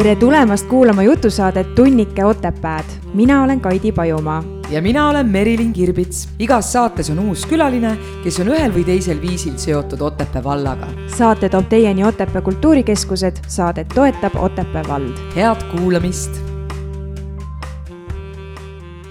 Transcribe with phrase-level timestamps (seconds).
[0.00, 2.84] tere tulemast kuulama jutusaadet Tunnike Otepääd.
[3.14, 4.44] mina olen Kaidi Pajumaa.
[4.70, 6.28] ja mina olen Merilin Kirbits.
[6.38, 10.86] igas saates on uus külaline, kes on ühel või teisel viisil seotud Otepää vallaga.
[11.16, 15.36] saate toob teieni Otepää Kultuurikeskused, saadet toetab Otepää vald.
[15.36, 16.40] head kuulamist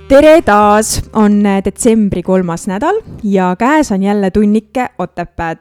[0.07, 5.59] tere taas, on detsembri kolmas nädal ja käes on jälle tunnike Otepääd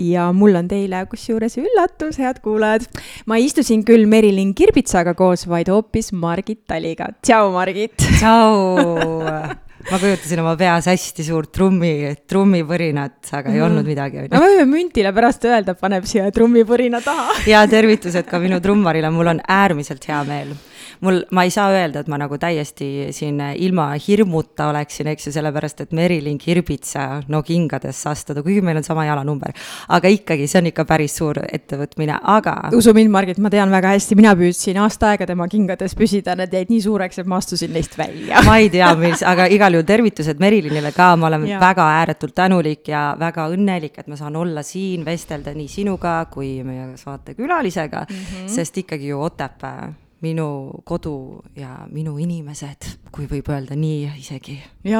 [0.00, 2.86] ja mul on teile kusjuures üllatus, head kuulajad.
[3.26, 7.10] ma ei istu siin küll Merilin Kirbitsaga koos, vaid hoopis Margit Taliga.
[7.22, 7.96] tšau, Margit.
[8.20, 9.58] tšau
[9.90, 13.54] ma kujutasin oma peas hästi suurt trummi, trummipõrinat, aga mm.
[13.56, 14.26] ei olnud midagi.
[14.32, 17.40] no me võime müntile pärast öelda, paneb siia trummipõrina taha.
[17.50, 20.54] ja tervitused ka minu trummarile, mul on äärmiselt hea meel
[21.00, 25.34] mul, ma ei saa öelda, et ma nagu täiesti siin ilma hirmuta oleksin, eks ju,
[25.34, 29.54] sellepärast et Merilin Kirbitsa, no kingadesse astuda, kuigi meil on sama jalanumber.
[29.88, 32.56] aga ikkagi, see on ikka päris suur ettevõtmine, aga.
[32.76, 36.54] usu mind, Margit, ma tean väga hästi, mina püüdsin aasta aega tema kingades püsida, need
[36.54, 39.86] jäid nii suureks, et ma astusin neist välja ma ei tea, mis, aga igal juhul
[39.88, 41.60] tervitused Merilinile ka, ma olen ja.
[41.62, 46.60] väga ääretult tänulik ja väga õnnelik, et ma saan olla siin, vestelda nii sinuga kui
[46.66, 48.48] meie saatekülalisega mm, -hmm.
[48.48, 49.92] sest ikkagi ju Otepää
[50.24, 50.46] minu
[50.84, 51.14] kodu
[51.56, 54.58] ja minu inimesed, kui võib öelda nii isegi,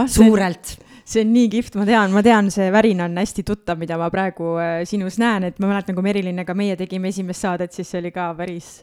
[0.09, 0.77] suurelt.
[1.05, 4.09] see on nii kihvt, ma tean, ma tean, see värin on hästi tuttav, mida ma
[4.13, 8.01] praegu äh, sinus näen, et ma mäletan, kui Merilinega meie tegime esimest saadet, siis see
[8.01, 8.79] oli ka päris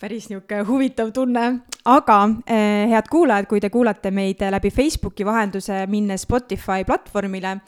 [0.00, 1.42] päris niisugune huvitav tunne,
[1.92, 2.16] aga
[2.48, 7.58] eh, head kuulajad, kui te kuulate meid läbi Facebooki vahenduse, minnes Spotify platvormile,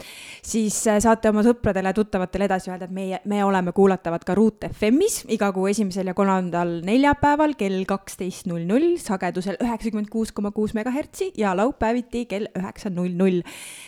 [0.41, 4.37] siis eh, saate oma sõpradele ja tuttavatele edasi öelda, et meie, me oleme kuulatavad ka
[4.39, 10.33] Ruut FM-is iga kuu esimesel ja kolmandal neljapäeval kell kaksteist null null sagedusel üheksakümmend kuus
[10.33, 13.43] koma kuus megahertsi ja laupäeviti kell üheksa null null.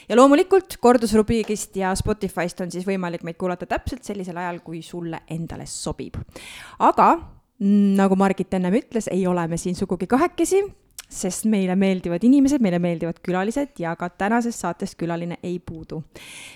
[0.09, 5.23] ja loomulikult kordusrubriigist ja Spotify'st on siis võimalik meid kuulata täpselt sellisel ajal, kui sulle
[5.33, 6.21] endale sobib.
[6.85, 7.09] aga
[7.61, 10.65] nagu Margit ennem ütles, ei ole me siin sugugi kahekesi,
[11.15, 16.03] sest meile meeldivad inimesed, meile meeldivad külalised ja ka tänasest saatest külaline ei puudu.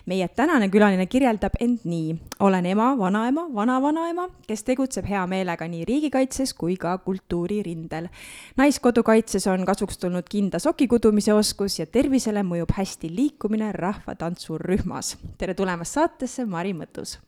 [0.06, 2.16] meie tänane külaline kirjeldab end nii.
[2.40, 8.08] olen ema, vanaema, vanavanaema, kes tegutseb hea meelega nii riigikaitses kui ka kultuuririndel.
[8.56, 15.16] naiskodukaitses on kasuks tulnud kinda soki kudumise oskus ja tervisele mõjub hästi liikumine rahvatantsurühmas.
[15.38, 17.18] tere tulemast saatesse, Mari Mõttus!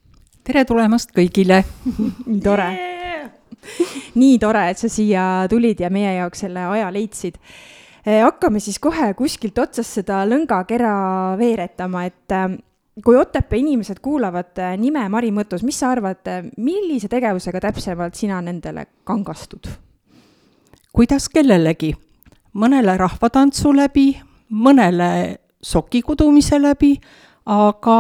[0.50, 3.28] Tere tulemast kõigile nii tore yeah!!
[4.19, 7.37] nii tore, et sa siia tulid ja meie jaoks selle aja leidsid.
[8.00, 10.94] Eh, hakkame siis kohe kuskilt otsast seda lõngakera
[11.38, 12.56] veeretama, et eh,
[13.05, 16.25] kui Otepää inimesed kuulavad eh, nime Mari Mõttus, mis sa arvad,
[16.56, 19.71] millise tegevusega täpsemalt sina nendele kangastud?
[20.91, 21.93] kuidas kellelegi,
[22.59, 24.09] mõnele rahvatantsu läbi,
[24.50, 25.12] mõnele
[25.62, 26.97] soki kudumise läbi,
[27.47, 27.97] aga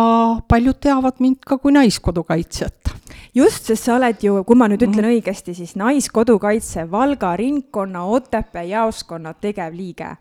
[0.48, 2.92] paljud teavad mind ka kui naiskodukaitsjat
[3.34, 5.16] just, sest sa oled ju, kui ma nüüd ütlen mm.
[5.16, 10.16] õigesti, siis Naiskodukaitse Valga ringkonna Otepää jaoskonna tegevliige.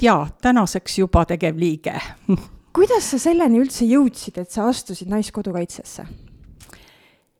[0.00, 1.98] jaa, tänaseks juba tegevliige
[2.78, 6.06] kuidas sa selleni üldse jõudsid, et sa astusid Naiskodukaitsesse?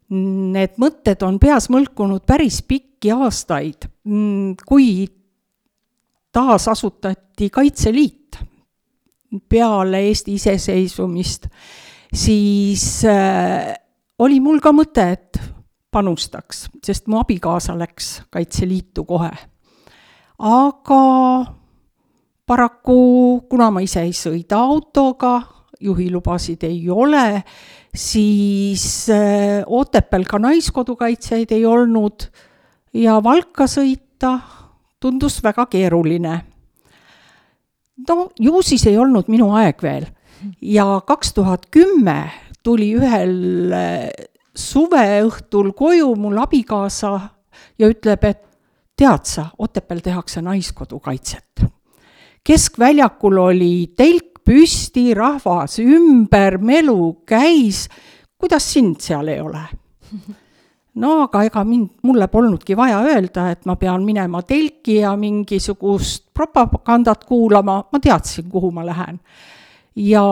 [0.09, 5.05] Need mõtted on peas mõlkunud päris pikki aastaid, mm, kui
[6.33, 8.18] taasasutati Kaitseliit
[9.49, 11.49] peale Eesti iseseisvumist,
[12.15, 13.75] siis äh,
[14.19, 15.41] oli mul ka mõte, et
[15.91, 19.31] panustaks, sest mu abikaasa läks Kaitseliitu kohe.
[20.39, 21.03] aga
[22.47, 25.41] paraku, kuna ma ise ei sõida autoga,
[25.81, 27.43] juhilubasid ei ole,
[27.95, 32.28] siis äh, Otepääl ka naiskodukaitsjaid ei olnud
[32.97, 34.39] ja Valka sõita
[35.00, 36.41] tundus väga keeruline.
[38.09, 40.06] No ju siis ei olnud minu aeg veel
[40.62, 42.31] ja kaks tuhat kümme
[42.62, 44.10] tuli ühel äh,
[44.59, 47.12] suveõhtul koju mul abikaasa
[47.78, 48.45] ja ütleb, et
[48.98, 51.65] tead sa, Otepääl tehakse naiskodukaitset.
[52.45, 57.89] keskväljakul oli telk püsti, rahvas ümber, melu käis,
[58.41, 59.65] kuidas sind seal ei ole?
[60.98, 66.28] No aga ega mind, mulle polnudki vaja öelda, et ma pean minema telki ja mingisugust
[66.34, 69.21] propagandat kuulama, ma teadsin, kuhu ma lähen.
[69.97, 70.24] ja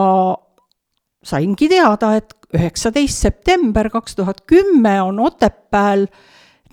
[1.23, 6.07] saingi teada, et üheksateist september kaks tuhat kümme on Otepääl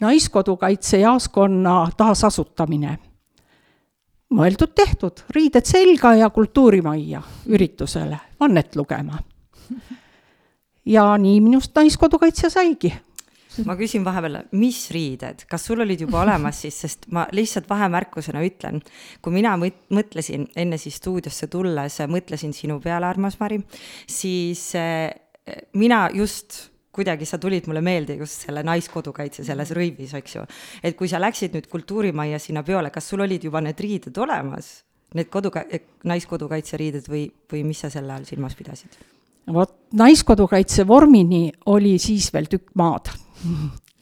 [0.00, 2.98] naiskodukaitsejaoskonna taasasutamine.
[4.34, 9.18] mõeldud-tehtud, riided selga ja kultuurimajja üritusele vannet lugema.
[10.86, 12.92] ja nii minust naiskodukaitsja saigi
[13.66, 18.42] ma küsin vahepeal, mis riided, kas sul olid juba olemas siis, sest ma lihtsalt vahemärkusena
[18.46, 18.80] ütlen,
[19.22, 23.60] kui mina mõtlesin enne siis stuudiosse tulles, mõtlesin sinu peale, armas Mari,
[24.10, 25.10] siis eh,
[25.78, 26.64] mina just
[26.94, 30.44] kuidagi sa tulid mulle meelde just selle naiskodukaitse selles rõivis, eks ju.
[30.82, 34.76] et kui sa läksid nüüd kultuurimajja sinna peole, kas sul olid juba need riided olemas?
[35.14, 35.66] Need koduka-,
[36.10, 38.94] naiskodukaitseriided või, või mis sa selle all silmas pidasid?
[39.52, 43.10] vot naiskodukaitse vormini oli siis veel tükk maad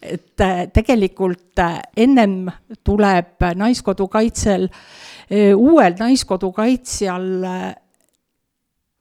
[0.02, 2.50] et äh, tegelikult äh, ennem
[2.84, 7.28] tuleb naiskodukaitsel, äh, uuel naiskodukaitsjal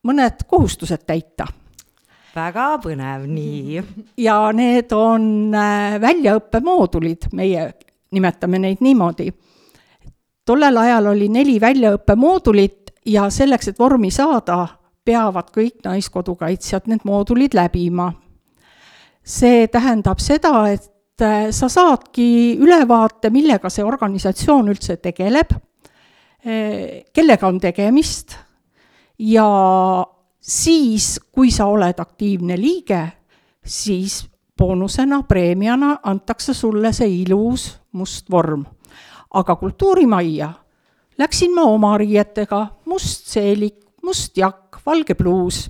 [0.08, 1.48] mõned kohustused täita.
[2.36, 3.82] väga põnev, nii.
[4.18, 5.52] ja need on
[6.02, 7.74] väljaõppemoodulid, meie
[8.12, 9.32] nimetame neid niimoodi.
[10.46, 14.68] tollel ajal oli neli väljaõppemoodulit ja selleks, et vormi saada,
[15.06, 18.12] peavad kõik naiskodukaitsjad need moodulid läbima
[19.24, 25.54] see tähendab seda, et äh, sa saadki ülevaate, millega see organisatsioon üldse tegeleb,
[26.46, 28.36] äh, kellega on tegemist.
[29.22, 29.46] Ja
[30.42, 33.04] siis, kui sa oled aktiivne liige,
[33.62, 34.24] siis
[34.58, 38.66] boonusena, preemiana antakse sulle see ilus must vorm.
[39.34, 40.50] aga kultuurimajja.
[41.18, 45.70] Läksin ma oma riietega, must seelik, must jakk, valge pluus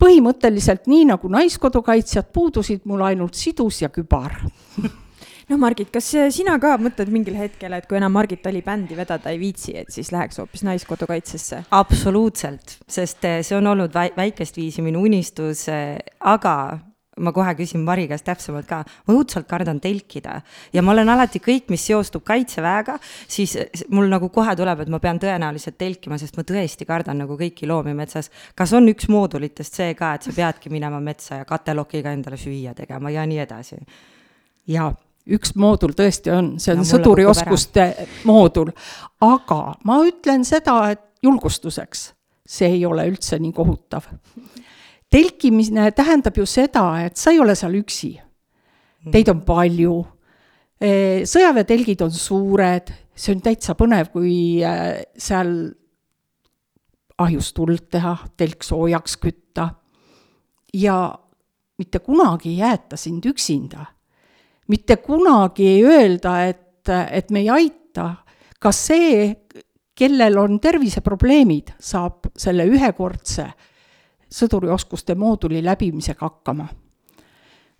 [0.00, 4.38] põhimõtteliselt nii, nagu naiskodukaitsjad, puudusid mul ainult sidus ja kübar
[5.50, 9.32] noh, Margit, kas sina ka mõtled mingil hetkel, et kui enam Margit Tali bändi vedada
[9.32, 11.64] ei viitsi, et siis läheks hoopis Naiskodukaitsesse?
[11.76, 15.66] absoluutselt, sest see on olnud väikest viisi minu unistus,
[16.20, 16.54] aga
[17.20, 20.40] ma kohe küsin Mari käest täpsemalt ka, ma õudselt kardan telkida.
[20.72, 22.96] Ja ma olen alati kõik, mis seostub kaitseväega,
[23.28, 23.56] siis
[23.92, 27.68] mul nagu kohe tuleb, et ma pean tõenäoliselt telkima, sest ma tõesti kardan nagu kõiki
[27.68, 28.30] loomi metsas.
[28.54, 32.74] kas on üks moodulitest see ka, et sa peadki minema metsa ja katelokiga endale süüa
[32.74, 33.78] tegema ja nii edasi?
[34.70, 34.90] jaa
[35.30, 37.86] üks moodul tõesti on, see on no, sõdurioskuste
[38.28, 38.72] moodul,
[39.24, 42.10] aga ma ütlen seda, et julgustuseks,
[42.46, 44.08] see ei ole üldse nii kohutav
[45.10, 48.14] telkimine tähendab ju seda, et sa ei ole seal üksi.
[49.10, 49.94] Teid on palju,
[50.80, 55.52] sõjaväetelgid on suured, see on täitsa põnev, kui äh, seal
[57.20, 59.68] ahjus tuld teha, telk soojaks kütta.
[60.76, 61.10] Ja
[61.80, 63.86] mitte kunagi ei jäeta sind üksinda.
[64.70, 68.22] mitte kunagi ei öelda, et, et me ei aita,
[68.60, 69.32] ka see,
[69.98, 73.48] kellel on terviseprobleemid, saab selle ühekordse
[74.30, 76.68] sõdurioskuste mooduli läbimisega hakkama.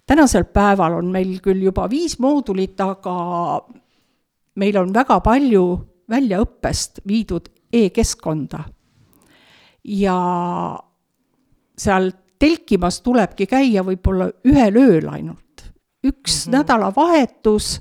[0.07, 3.61] tänasel päeval on meil küll juba viis moodulit, aga
[4.57, 5.65] meil on väga palju
[6.11, 8.65] väljaõppest viidud e-keskkonda.
[9.85, 10.17] ja
[11.79, 15.71] seal telkimas tulebki käia võib-olla ühel ööl ainult,
[16.05, 16.57] üks mm -hmm.
[16.57, 17.81] nädalavahetus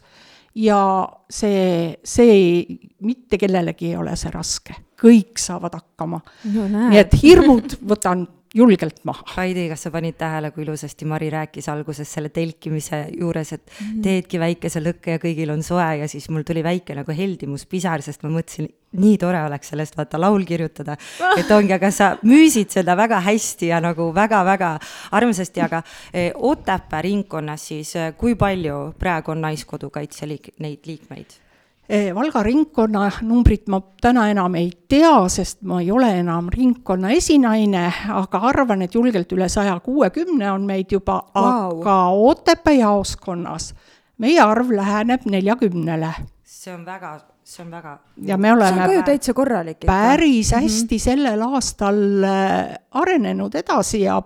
[0.55, 2.65] ja see, see
[3.01, 6.19] mitte kellelegi ei ole see raske, kõik saavad hakkama
[6.53, 6.89] no,.
[6.89, 9.23] nii et hirmud võtan julgelt maha.
[9.35, 13.85] Heidi, kas sa panid tähele, kui ilusasti Mari rääkis alguses selle telkimise juures, et mm
[13.85, 14.01] -hmm.
[14.03, 18.23] teedki väikese lõkke ja kõigil on soe ja siis mul tuli väike nagu heldimuspisar, sest
[18.23, 20.97] ma mõtlesin, nii tore oleks sellest vaata laul kirjutada.
[21.37, 24.79] et ongi, aga sa müüsid seda väga hästi ja nagu väga-väga
[25.11, 31.48] armsasti, aga eh, Otepää ringkonnas siis, eh, kui palju praegu on Naiskodukaitse liik-, neid liikmeid?
[31.89, 37.09] Eh, Valga ringkonna numbrit ma täna enam ei tea, sest ma ei ole enam ringkonna
[37.15, 41.97] esinaine, aga arvan, et julgelt üle saja kuuekümne on meid juba wow., aga
[42.29, 43.73] Otepää jaoskonnas
[44.21, 46.13] meie arv läheneb neljakümnele.
[46.45, 47.97] see on väga see on väga.
[48.21, 48.69] ja me oleme.
[48.69, 49.85] see on ka ju täitsa korralik.
[49.85, 50.61] päris mhm.
[50.61, 51.03] hästi mm -hmm.
[51.03, 54.21] sellel aastal äh, arenenud edasi ja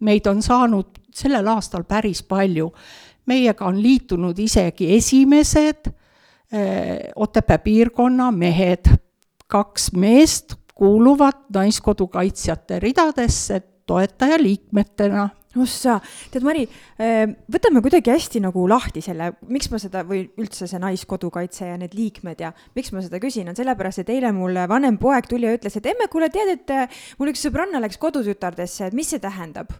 [0.00, 2.72] meid on saanud sellel aastal päris palju.
[3.26, 6.03] meiega on liitunud isegi esimesed Eh,
[7.16, 8.86] Otepää piirkonna mehed,
[9.50, 15.28] kaks meest kuuluvad Naiskodukaitsjate ridadesse toetajaliikmetena
[15.62, 15.98] ossa,
[16.32, 16.64] tead Mari,
[17.52, 21.94] võtame kuidagi hästi nagu lahti selle, miks ma seda või üldse see Naiskodukaitse ja need
[21.96, 25.54] liikmed ja miks ma seda küsin, on sellepärast, et eile mul vanem poeg tuli ja
[25.56, 29.22] ütles, et emme, kuule, tead, et eh, mul üks sõbranna läks kodutütardesse, et mis see
[29.22, 29.70] tähendab?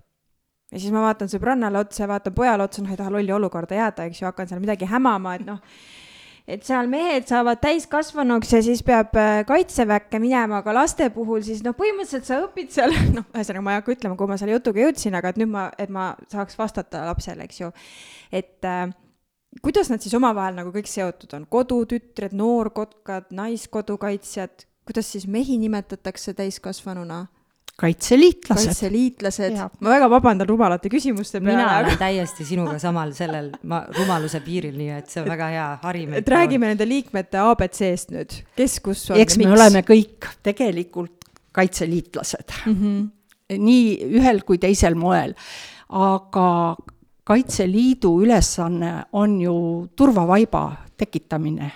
[0.75, 4.09] ja siis ma vaatan sõbrannale otsa vaatan pojale otsa, noh, ei taha lolli olukorda jääda,
[4.09, 5.61] eks ju, hakkan seal midagi hämama, et noh
[6.45, 11.63] et seal mehed saavad täiskasvanuks ja siis peab äh, kaitseväkke minema, aga laste puhul siis
[11.65, 14.85] noh, põhimõtteliselt sa õpid seal, noh, ühesõnaga ma ei hakka ütlema, kuhu ma selle jutuga
[14.85, 17.71] jõudsin, aga et nüüd ma, et ma saaks vastata lapsele, eks ju.
[18.35, 18.93] et äh,
[19.65, 26.37] kuidas nad siis omavahel nagu kõik seotud on, kodutütred, noorkotkad, naiskodukaitsjad, kuidas siis mehi nimetatakse
[26.37, 27.25] täiskasvanuna?
[27.81, 28.69] Kaitseliitlased.
[28.69, 31.57] kaitseliitlased, ma väga vabandan rumalate küsimuste peale.
[31.57, 35.67] mina olen täiesti sinuga samal sellel ma rumaluse piiril, nii et see on väga hea,
[35.83, 36.23] harime.
[36.23, 39.59] et räägime nende liikmete abc-st nüüd, kes kus on eks me miks?
[39.59, 42.75] oleme kõik tegelikult kaitseliitlased mm.
[42.81, 43.59] -hmm.
[43.59, 45.35] nii ühel kui teisel moel.
[45.89, 46.51] aga
[47.25, 51.73] Kaitseliidu ülesanne on ju turvavaiba tekitamine.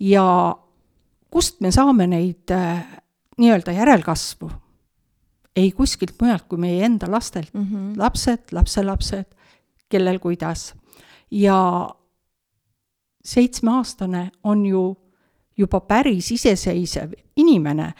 [0.00, 0.56] ja
[1.30, 2.86] kust me saame neid äh,
[3.38, 4.50] nii-öelda järelkasvu?
[5.58, 7.98] Ei kuskilt mujalt kui meie enda lastelt mm, -hmm.
[7.98, 9.34] lapsed, lapselapsed,
[9.88, 10.74] kellel kuidas.
[11.30, 11.88] ja
[13.24, 14.96] seitsmeaastane on ju
[15.56, 17.92] juba päris iseseisev inimene.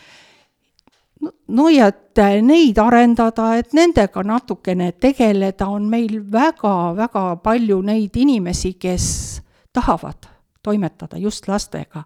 [1.48, 8.74] no ja et neid arendada, et nendega natukene tegeleda, on meil väga-väga palju neid inimesi,
[8.74, 10.28] kes tahavad
[10.62, 12.02] toimetada just lastega.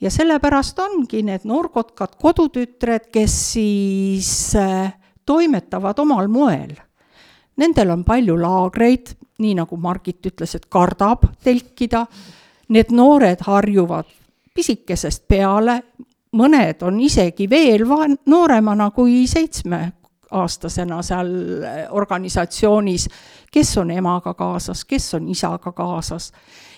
[0.00, 4.92] Ja sellepärast ongi need noorkotkad kodutütred, kes siis äh,
[5.26, 6.72] toimetavad omal moel.
[7.60, 12.06] Nendel on palju laagreid, nii nagu Margit ütles, et kardab telkida,
[12.72, 14.08] need noored harjuvad
[14.54, 15.80] pisikesest peale,
[16.36, 21.30] mõned on isegi veel va-, nooremana kui seitsmeaastasena seal
[21.60, 23.08] äh, organisatsioonis,
[23.52, 26.32] kes on emaga kaasas, kes on isaga kaasas.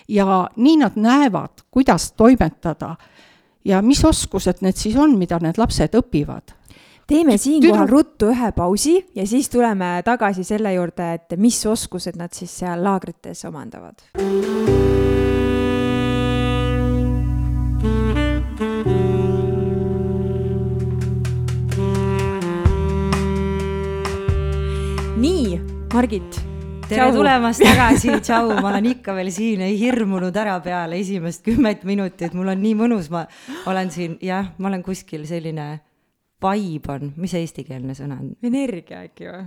[0.07, 2.95] ja nii nad näevad, kuidas toimetada
[3.65, 6.55] ja mis oskused need siis on, mida need lapsed õpivad
[7.07, 12.33] teeme siinkohal ruttu ühe pausi ja siis tuleme tagasi selle juurde, et mis oskused nad
[12.33, 14.07] siis seal laagrites omandavad.
[25.23, 25.61] nii,
[25.93, 26.52] Margit.
[26.93, 27.15] Tere tšau.
[27.17, 32.35] tulemast tagasi, tšau, ma olen ikka veel siin, ei hirmunud ära peale esimest kümmet minutit,
[32.37, 33.25] mul on nii mõnus, ma
[33.69, 35.67] olen siin, jah, ma olen kuskil selline
[36.43, 38.33] vibe on, mis eestikeelne sõna on?
[38.45, 39.45] energia äkki või?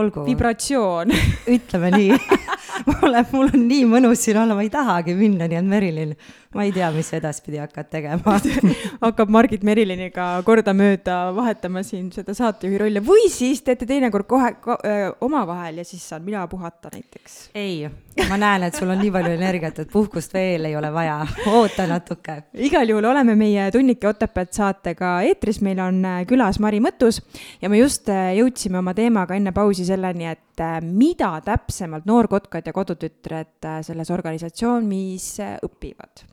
[0.00, 0.24] olgu.
[0.28, 1.12] vibratsioon
[1.56, 2.18] ütleme nii
[2.90, 6.14] mulle, mul on nii mõnus siin olla, ma ei tahagi minna, nii et Merilin,
[6.56, 8.36] ma ei tea, mis sa edaspidi hakkad tegema.
[9.04, 13.02] Hakkab Margit Meriliniga kordamööda vahetama siin seda saatejuhi rolli.
[13.04, 17.40] Või siis teete teinekord kohe ko, öö, omavahel ja siis saan mina puhata näiteks.
[17.54, 17.88] ei,
[18.28, 21.86] ma näen, et sul on nii palju energiat, et puhkust veel ei ole vaja, oota
[21.90, 22.36] natuke.
[22.66, 27.20] igal juhul oleme meie Tunnike Otepääd saatega eetris, meil on äh, külas Mari Mõttus
[27.62, 32.66] ja me just äh, jõudsime oma teemaga enne pausi selleni, et äh, mida täpsemalt noorkotkad
[32.66, 35.32] ja kodutütred selles organisatsioonis
[35.66, 36.26] õpivad.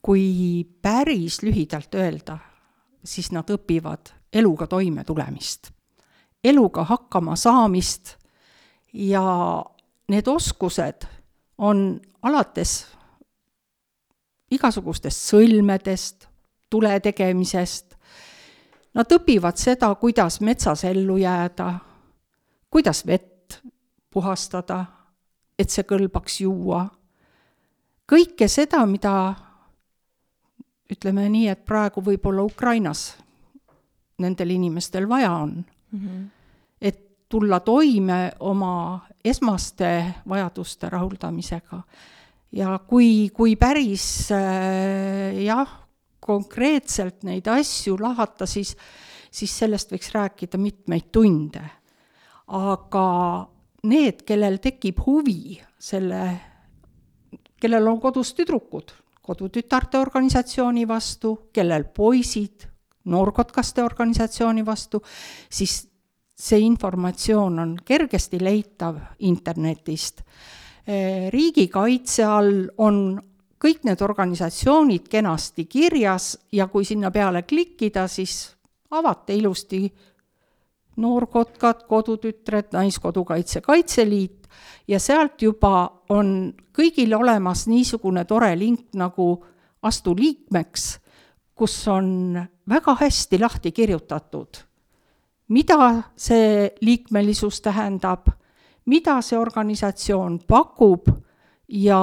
[0.00, 2.38] Kui päris lühidalt öelda,
[3.04, 5.70] siis nad õpivad eluga toimetulemist,
[6.44, 8.16] eluga hakkama saamist
[8.92, 9.22] ja
[10.10, 11.06] need oskused
[11.58, 12.74] on alates
[14.50, 16.26] igasugustest sõlmedest,
[16.70, 17.94] tule tegemisest,
[18.94, 21.68] nad õpivad seda, kuidas metsas ellu jääda,
[22.70, 23.60] kuidas vett
[24.10, 24.84] puhastada,
[25.58, 26.82] et see kõlbaks juua,
[28.10, 29.14] kõike seda, mida
[30.90, 33.12] ütleme nii, et praegu võib-olla Ukrainas
[34.20, 35.52] nendel inimestel vaja on
[35.92, 35.98] mm.
[35.98, 36.24] -hmm.
[37.30, 39.90] Tulla toime oma esmaste
[40.28, 41.82] vajaduste rahuldamisega.
[42.52, 45.70] ja kui, kui päris äh, jah,
[46.20, 48.74] konkreetselt neid asju lahata, siis,
[49.30, 51.62] siis sellest võiks rääkida mitmeid tunde.
[52.46, 53.06] aga
[53.86, 56.24] need, kellel tekib huvi selle,
[57.60, 58.90] kellel on kodus tüdrukud
[59.30, 62.66] kodutütarde organisatsiooni vastu, kellel poisid
[63.10, 65.00] noorkotkaste organisatsiooni vastu,
[65.50, 65.89] siis
[66.40, 70.22] see informatsioon on kergesti leitav internetist.
[71.30, 73.20] riigikaitse all on
[73.60, 78.56] kõik need organisatsioonid kenasti kirjas ja kui sinna peale klikkida, siis
[78.90, 79.84] avate ilusti
[80.96, 84.48] noorkotkad, kodutütred, Naiskodukaitse Kaitseliit,
[84.88, 89.28] ja sealt juba on kõigil olemas niisugune tore link nagu
[89.82, 90.88] astu liikmeks,
[91.54, 94.64] kus on väga hästi lahti kirjutatud,
[95.50, 98.30] mida see liikmelisus tähendab,
[98.86, 101.10] mida see organisatsioon pakub
[101.68, 102.00] ja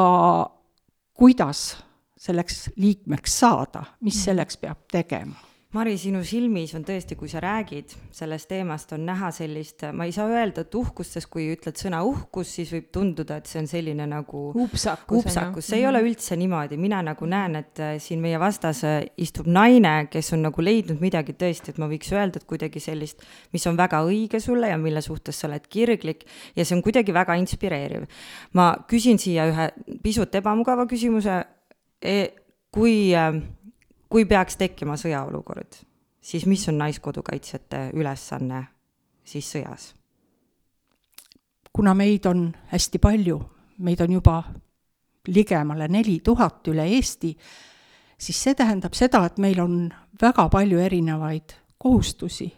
[1.13, 1.77] kuidas
[2.18, 5.47] selleks liikmeks saada, mis selleks peab tegema
[5.77, 10.13] Mari, sinu silmis on tõesti, kui sa räägid sellest teemast, on näha sellist, ma ei
[10.15, 13.67] saa öelda, et uhkust, sest kui ütled sõna uhkus, siis võib tunduda, et see on
[13.69, 18.24] selline nagu upsakus, upsakus., see ei ole üldse niimoodi, mina nagu näen, et äh, siin
[18.24, 18.81] meie vastas
[19.22, 23.22] istub naine, kes on nagu leidnud midagi tõesti, et ma võiks öelda, et kuidagi sellist,
[23.53, 26.25] mis on väga õige sulle ja mille suhtes sa oled kirglik
[26.57, 28.10] ja see on kuidagi väga inspireeriv.
[28.57, 29.69] ma küsin siia ühe
[30.01, 31.38] pisut ebamugava küsimuse
[32.01, 32.17] e,
[32.74, 33.38] kui äh,
[34.10, 35.82] kui peaks tekkima sõjaolukord,
[36.22, 38.64] siis mis on naiskodukaitsjate ülesanne
[39.28, 39.94] siis sõjas?
[41.78, 43.36] kuna meid on hästi palju,
[43.86, 44.40] meid on juba
[45.28, 47.36] ligemale neli tuhat üle Eesti,
[48.18, 49.76] siis see tähendab seda, et meil on
[50.22, 52.50] väga palju erinevaid kohustusi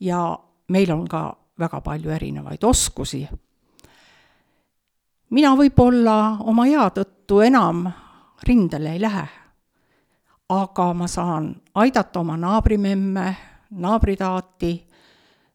[0.00, 1.22] ja meil on ka
[1.58, 3.28] väga palju erinevaid oskusi.
[5.30, 7.88] mina võib-olla oma ea tõttu enam
[8.46, 9.26] rindele ei lähe,
[10.48, 13.36] aga ma saan aidata oma naabrimemme,
[13.70, 14.72] naabritaati,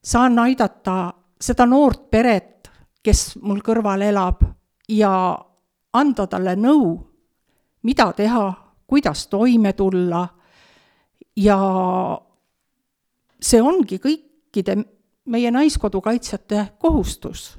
[0.03, 2.69] saan aidata seda noort peret,
[3.03, 4.43] kes mul kõrval elab
[4.89, 5.13] ja
[5.93, 6.93] anda talle nõu,
[7.83, 8.45] mida teha,
[8.87, 10.27] kuidas toime tulla
[11.35, 11.57] ja
[13.41, 14.77] see ongi kõikide
[15.25, 17.57] meie naiskodukaitsjate kohustus.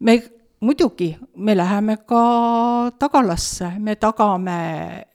[0.00, 0.22] me
[0.60, 5.11] muidugi, me läheme ka tagalasse, me tagame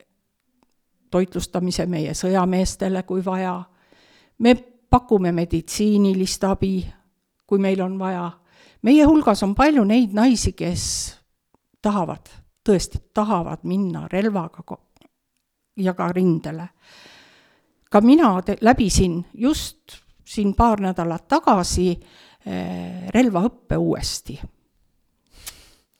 [1.12, 3.64] toitlustamise meie sõjameestele, kui vaja,
[4.40, 4.56] me
[4.90, 6.82] pakume meditsiinilist abi,
[7.48, 8.32] kui meil on vaja.
[8.82, 10.84] meie hulgas on palju neid naisi, kes
[11.82, 12.30] tahavad,
[12.64, 14.78] tõesti tahavad minna relvaga
[15.78, 16.70] ja ka rindele.
[17.90, 24.40] ka mina läbisin just siin paar nädalat tagasi eh, relvaõppe uuesti.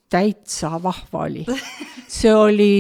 [0.10, 1.44] Täitsa vahva oli.
[2.08, 2.72] see oli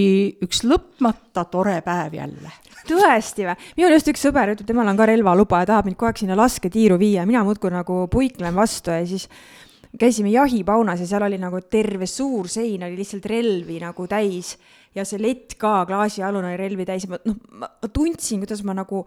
[0.43, 2.53] üks lõpmata tore päev jälle
[2.87, 3.69] tõesti või?
[3.77, 6.37] minul just üks sõber ütleb, temal on ka relvaluba ja tahab mind kogu aeg sinna
[6.39, 9.27] lasketiiru viia, mina muudkui nagu puiklen vastu ja siis
[9.99, 14.55] käisime jahipaunas ja seal oli nagu terve suur sein oli lihtsalt relvi nagu täis
[14.95, 19.03] ja see lett ka, klaasialune oli relvi täis ma noh, ma tundsin, kuidas ma nagu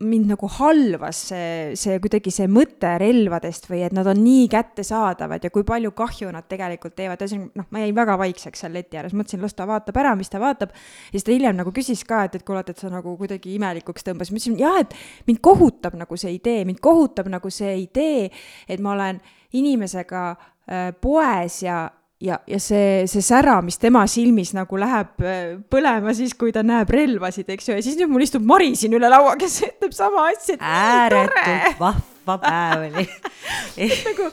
[0.00, 5.44] mind nagu halvas see, see kuidagi see mõte relvadest või et nad on nii kättesaadavad
[5.44, 8.96] ja kui palju kahju nad tegelikult teevad, ühesõnaga noh, ma jäin väga vaikseks seal leti
[9.00, 10.72] ääres, mõtlesin, las ta vaatab ära, mis ta vaatab.
[10.72, 14.06] ja siis ta hiljem nagu küsis ka, et, et kuule, et sa nagu kuidagi imelikuks
[14.06, 14.96] tõmbas, ma ütlesin jah, et
[15.28, 18.30] mind kohutab nagu see idee, mind kohutab nagu see idee,
[18.68, 19.20] et ma olen
[19.60, 21.84] inimesega äh, poes ja
[22.20, 26.62] ja, ja see, see sära, mis tema silmis nagu läheb äh, põlema siis, kui ta
[26.66, 29.94] näeb relvasid, eks ju, ja siis nüüd mul istub Mari siin üle laua, kes ütleb
[29.96, 33.06] sama asja, et ääretult vahva päev oli
[34.08, 34.32] nagu,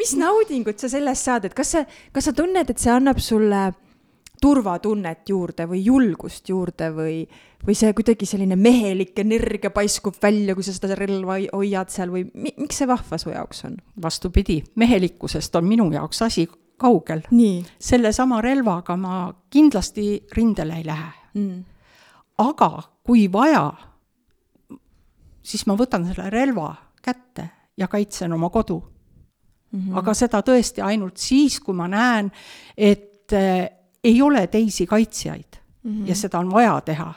[0.00, 3.66] mis naudingut sa sellest saad, et kas sa, kas sa tunned, et see annab sulle
[4.44, 7.22] turvatunnet juurde või julgust juurde või,
[7.64, 12.26] või see kuidagi selline mehelik energia paiskub välja, kui sa seda relva hoiad seal või
[12.34, 13.78] mi, miks see vahva su jaoks on?
[14.02, 16.44] vastupidi, mehelikkusest on minu jaoks asi
[16.76, 17.22] kaugel.
[17.78, 21.64] sellesama relvaga ma kindlasti rindele ei lähe mm..
[22.38, 23.72] aga kui vaja,
[25.42, 28.82] siis ma võtan selle relva kätte ja kaitsen oma kodu
[29.72, 29.80] mm.
[29.80, 29.98] -hmm.
[29.98, 32.32] aga seda tõesti ainult siis, kui ma näen,
[32.76, 33.68] et äh,
[34.04, 36.08] ei ole teisi kaitsjaid mm -hmm.
[36.08, 37.14] ja seda on vaja teha.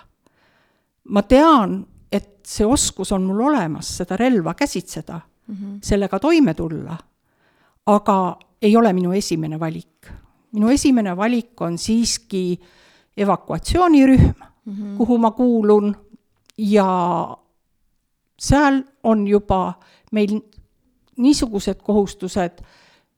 [1.09, 5.79] ma tean, et see oskus on mul olemas, seda relva käsitseda mm, -hmm.
[5.83, 6.97] sellega toime tulla,
[7.85, 10.07] aga ei ole minu esimene valik.
[10.51, 12.59] minu esimene valik on siiski
[13.17, 14.33] evakuatsioonirühm
[14.65, 14.97] mm, -hmm.
[14.97, 15.95] kuhu ma kuulun
[16.57, 17.37] ja
[18.39, 19.73] seal on juba
[20.11, 20.39] meil
[21.17, 22.61] niisugused kohustused,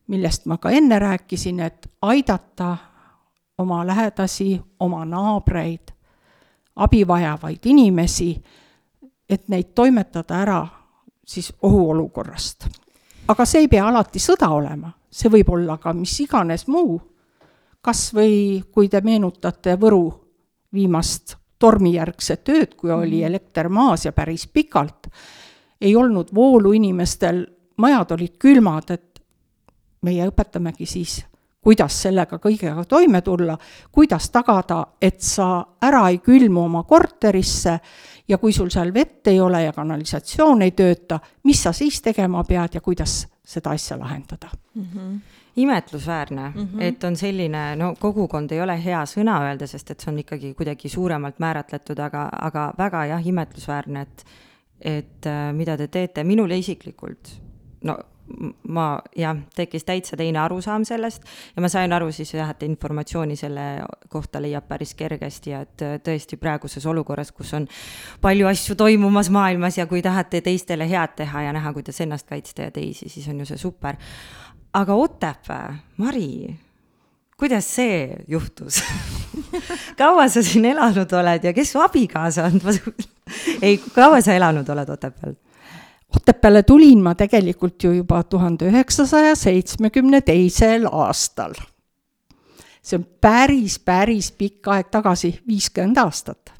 [0.07, 2.77] millest ma ka enne rääkisin, et aidata
[3.57, 5.91] oma lähedasi, oma naabreid,
[6.75, 8.43] abi vajavaid inimesi,
[9.29, 10.67] et neid toimetada ära
[11.25, 12.67] siis ohuolukorrast.
[13.29, 16.99] Aga see ei pea alati sõda olema see võib olla ka mis iganes muu.
[17.81, 20.03] kas või kui te meenutate Võru
[20.73, 23.25] viimast tormijärgset ööd, kui oli mhm.
[23.25, 25.07] elekter maas ja päris pikalt,
[25.81, 27.45] ei olnud voolu inimestel,
[27.77, 29.21] majad olid külmad, et
[30.03, 31.21] meie õpetamegi siis,
[31.63, 33.57] kuidas sellega kõigega toime tulla,
[33.91, 37.79] kuidas tagada, et sa ära ei külmu oma korterisse
[38.29, 42.43] ja kui sul seal vett ei ole ja kanalisatsioon ei tööta, mis sa siis tegema
[42.47, 44.87] pead ja kuidas seda asja lahendada mm.
[44.93, 45.19] -hmm
[45.59, 46.81] imetlusväärne mm, -hmm.
[46.81, 50.53] et on selline, no kogukond ei ole hea sõna öelda, sest et see on ikkagi
[50.53, 54.25] kuidagi suuremalt määratletud, aga, aga väga jah, imetlusväärne, et,
[54.81, 57.33] et äh, mida te teete, minule isiklikult,
[57.83, 57.97] no
[58.67, 58.85] ma
[59.17, 63.65] jah, tekkis täitsa teine arusaam sellest ja ma sain aru siis jah, et informatsiooni selle
[64.09, 67.67] kohta leiab päris kergesti ja et äh, tõesti praeguses olukorras, kus on
[68.21, 72.69] palju asju toimumas maailmas ja kui tahate teistele head teha ja näha, kuidas ennast kaitsta
[72.69, 73.97] ja teisi, siis on ju see super.
[74.73, 76.55] aga Otepää, Mari,
[77.37, 78.83] kuidas see juhtus
[79.99, 82.61] kaua sa siin elanud oled ja kes su abikaasa on
[83.65, 85.37] ei, kaua sa elanud oled Otepääl?
[86.15, 91.53] Otepääle tulin ma tegelikult ju juba tuhande üheksasaja seitsmekümne teisel aastal.
[92.81, 96.53] see on päris, päris pikk aeg tagasi, viiskümmend aastat.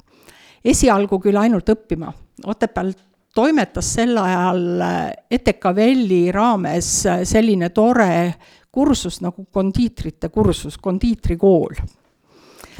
[0.64, 2.12] esialgu küll ainult õppima,
[2.46, 2.92] Otepääl
[3.34, 4.82] toimetas sel ajal
[5.30, 8.34] ETKVL-i raames selline tore
[8.70, 11.74] kursus nagu kondiitrite kursus, kondiitrikool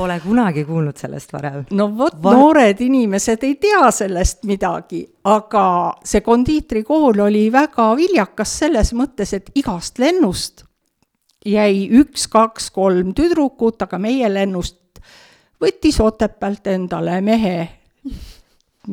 [0.01, 1.65] Pole kunagi kuulnud sellest varem.
[1.77, 5.65] no vot Va, noored inimesed ei tea sellest midagi, aga
[6.05, 10.65] see kondiitrikool oli väga viljakas selles mõttes, et igast lennust
[11.45, 15.03] jäi üks, kaks, kolm tüdrukut, aga meie lennust
[15.61, 17.55] võttis Otepäält endale mehe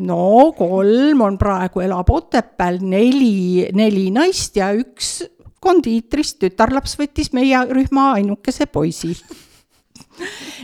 [0.04, 5.22] no kolm on praegu, elab Otepääl, neli, neli naist ja üks
[5.63, 9.15] kondiitrist tütarlaps võttis meie rühma ainukese poisi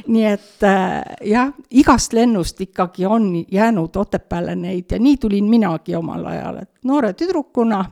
[0.07, 5.95] nii et äh, jah, igast lennust ikkagi on jäänud Otepääle neid ja nii tulin minagi
[5.95, 7.85] omal ajal, et noore tüdrukuna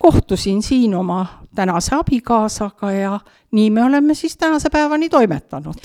[0.00, 3.20] kohtusin siin oma tänase abikaasaga ja
[3.50, 5.76] nii me oleme siis tänase päevani toimetanud.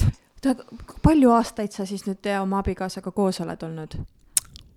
[1.03, 3.97] palju aastaid sa siis nüüd oma abikaasaga koos oled olnud?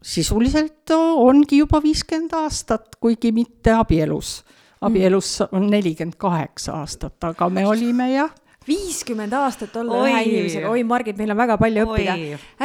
[0.03, 4.45] sisuliselt ongi juba viiskümmend aastat, kuigi mitte abielus.
[4.81, 8.31] abielus on nelikümmend kaheksa aastat, aga me olime jah
[8.69, 10.11] viiskümmend aastat olla oi.
[10.11, 12.17] ühe inimesega, oi Margit, meil on väga palju õppida.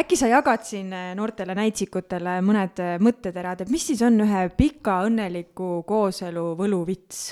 [0.02, 4.44] äkki sa jagad siin eh, noortele näitsikutele mõned eh, mõtteterad, et mis siis on ühe
[4.58, 7.24] pika õnneliku kooselu võluvits?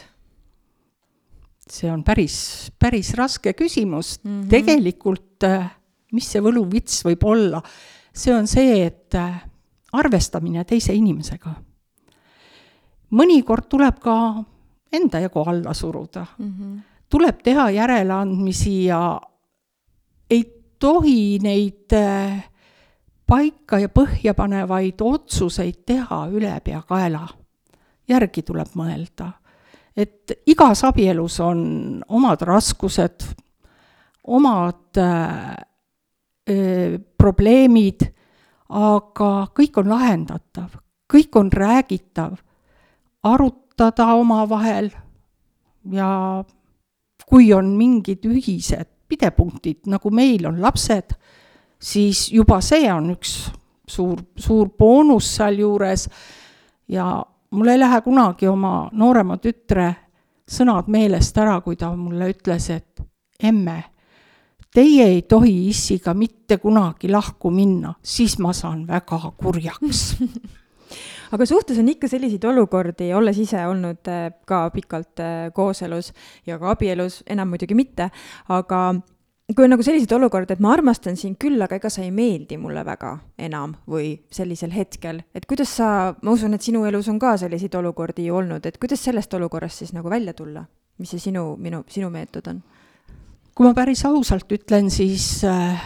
[1.71, 2.35] see on päris,
[2.79, 4.29] päris raske küsimus mm.
[4.29, 4.49] -hmm.
[4.51, 5.67] tegelikult, eh,
[6.15, 7.61] mis see võluvits võib olla?
[8.13, 9.15] see on see, et
[9.91, 11.53] arvestamine teise inimesega.
[13.11, 14.15] mõnikord tuleb ka
[14.91, 16.47] enda ego alla suruda mm.
[16.47, 16.79] -hmm.
[17.11, 19.21] Tuleb teha järeleandmisi ja
[20.29, 20.43] ei
[20.79, 22.39] tohi neid äh,
[23.27, 27.27] paika ja põhja panevaid otsuseid teha ülepeakaela.
[28.07, 29.31] järgi tuleb mõelda.
[29.95, 33.27] et igas abielus on omad raskused,
[34.23, 35.55] omad äh,
[36.49, 38.11] äh, probleemid
[38.71, 40.79] aga kõik on lahendatav,
[41.11, 42.39] kõik on räägitav,
[43.27, 44.89] arutada omavahel
[45.91, 46.43] ja
[47.31, 51.15] kui on mingid ühised pidepunktid, nagu meil on lapsed,
[51.79, 53.35] siis juba see on üks
[53.87, 56.07] suur, suur boonus sealjuures.
[56.91, 57.07] Ja
[57.55, 59.87] mul ei lähe kunagi oma noorema tütre
[60.51, 63.03] sõnad meelest ära, kui ta mulle ütles, et
[63.43, 63.79] emme
[64.71, 70.03] teie ei tohi issiga mitte kunagi lahku minna, siis ma saan väga kurjaks
[71.31, 76.11] aga suhtes on ikka selliseid olukordi, olles ise olnud äh, ka pikalt äh, kooselus
[76.47, 78.09] ja ka abielus, enam muidugi mitte,
[78.51, 78.81] aga
[79.51, 82.59] kui on nagu selliseid olukordi, et ma armastan sind küll, aga ega sa ei meeldi
[82.61, 87.19] mulle väga enam või sellisel hetkel, et kuidas sa, ma usun, et sinu elus on
[87.19, 90.65] ka selliseid olukordi ju olnud, et kuidas sellest olukorrast siis nagu välja tulla?
[91.01, 92.61] mis see sinu, minu, sinu meetod on?
[93.55, 95.81] kui ma päris ausalt ütlen, siis äh,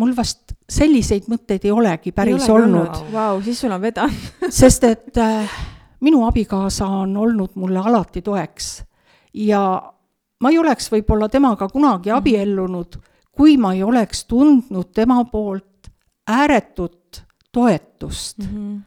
[0.00, 3.00] mul vast selliseid mõtteid ei olegi päris ei ole olnud.
[3.12, 5.58] Vau, siis sul on vedanud sest et äh,
[6.04, 8.70] minu abikaasa on olnud mulle alati toeks
[9.46, 9.62] ja
[10.40, 12.18] ma ei oleks võib-olla temaga kunagi mhm.
[12.18, 13.00] abiellunud,
[13.32, 15.90] kui ma ei oleks tundnud tema poolt
[16.26, 18.80] ääretut toetust mm -hmm.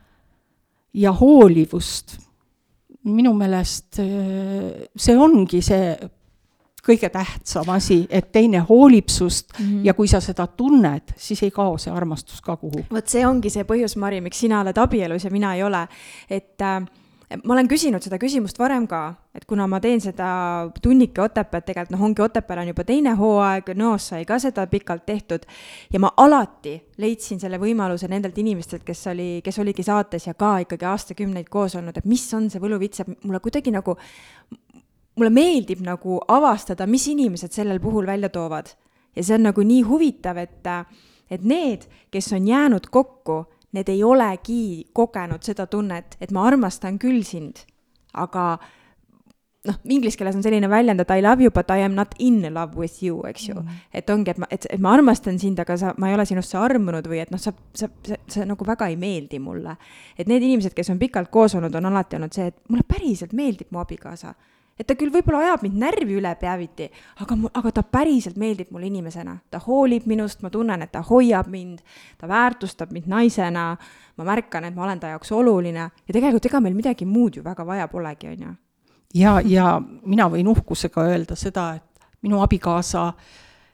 [0.93, 2.17] ja hoolivust.
[3.03, 5.97] minu meelest äh, see ongi see
[6.85, 9.85] kõige tähtsam asi, et teine hoolib sust mm -hmm.
[9.85, 12.85] ja kui sa seda tunned, siis ei kao see armastus ka kuhugi.
[12.91, 15.87] vot see ongi see põhjus, Mari, miks sina oled abielus ja mina ei ole.
[16.29, 16.85] et äh,
[17.43, 20.29] ma olen küsinud seda küsimust varem ka, et kuna ma teen seda
[20.81, 25.05] tunnike Otepääd, tegelikult noh, ongi Otepääl on juba teine hooaeg, Nõos sai ka seda pikalt
[25.05, 25.45] tehtud
[25.93, 30.57] ja ma alati leidsin selle võimaluse nendelt inimestelt, kes oli, kes oligi saates ja ka
[30.65, 33.97] ikkagi aastakümneid koos olnud, et mis on see võluvits, et mulle kuidagi nagu
[35.17, 38.75] mulle meeldib nagu avastada, mis inimesed sellel puhul välja toovad.
[39.15, 40.67] ja see on nagu nii huvitav, et,
[41.29, 46.99] et need, kes on jäänud kokku, need ei olegi kogenud seda tunnet, et ma armastan
[47.01, 47.65] küll sind,
[48.13, 48.57] aga
[49.67, 52.41] noh, inglise keeles on selline väljend, et I love you, but I am not in
[52.53, 53.67] love with you, eks ju mm.
[53.67, 53.89] -hmm.
[53.93, 56.57] et ongi, et ma, et, et ma armastan sind, aga sa, ma ei ole sinusse
[56.57, 59.75] armunud või et noh, sa, sa, sa, sa nagu väga ei meeldi mulle.
[60.17, 63.33] et need inimesed, kes on pikalt koos olnud, on alati olnud see, et mulle päriselt
[63.33, 64.33] meeldib mu abikaasa
[64.79, 66.87] et ta küll võib-olla ajab mind närvi ülepeaviti,
[67.23, 71.49] aga, aga ta päriselt meeldib mulle inimesena, ta hoolib minust, ma tunnen, et ta hoiab
[71.51, 71.83] mind,
[72.19, 73.65] ta väärtustab mind naisena,
[74.17, 75.89] ma märkan, et ma olen ta jaoks oluline.
[76.07, 78.55] Ja tegelikult ega meil midagi muud ju väga vaja polegi, on ju.
[79.19, 83.07] ja, ja mina võin uhkusega öelda seda, et minu abikaasa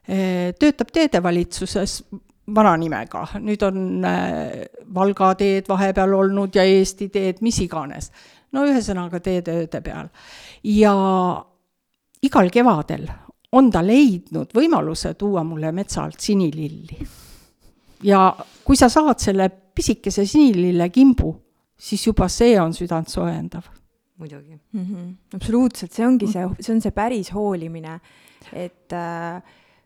[0.08, 2.00] eh, töötab teedevalitsuses
[2.56, 4.66] vana nimega, nüüd on eh,
[4.96, 8.12] Valga teed vahepeal olnud ja Eesti teed, mis iganes
[8.56, 10.10] no ühesõnaga teetööde peal.
[10.64, 10.96] ja
[12.26, 13.08] igal kevadel
[13.56, 17.00] on ta leidnud võimaluse tuua mulle metsa alt sinililli.
[18.04, 18.28] ja
[18.64, 21.34] kui sa saad selle pisikese sinilille kimbu,
[21.76, 23.64] siis juba see on südantsoojendav.
[24.18, 24.86] muidugi mm.
[24.86, 25.14] -hmm.
[25.36, 28.00] absoluutselt, see ongi see, see on see päris hoolimine,
[28.54, 29.44] et äh,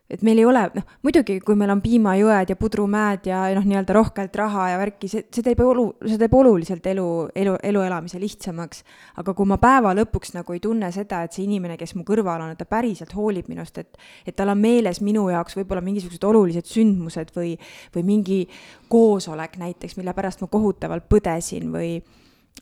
[0.10, 3.94] et meil ei ole, noh, muidugi, kui meil on piimajõed ja pudrumäed ja noh, nii-öelda
[3.94, 7.06] rohkelt raha ja värki, see, see teeb olu, see teeb oluliselt elu,
[7.38, 8.82] elu, elu elamise lihtsamaks.
[9.22, 12.42] aga kui ma päeva lõpuks nagu ei tunne seda, et see inimene, kes mu kõrval
[12.42, 16.26] on, et ta päriselt hoolib minust, et, et tal on meeles minu jaoks võib-olla mingisugused
[16.26, 17.54] olulised sündmused või,
[17.94, 18.42] või mingi
[18.90, 22.00] koosolek näiteks, mille pärast ma kohutavalt põdesin või,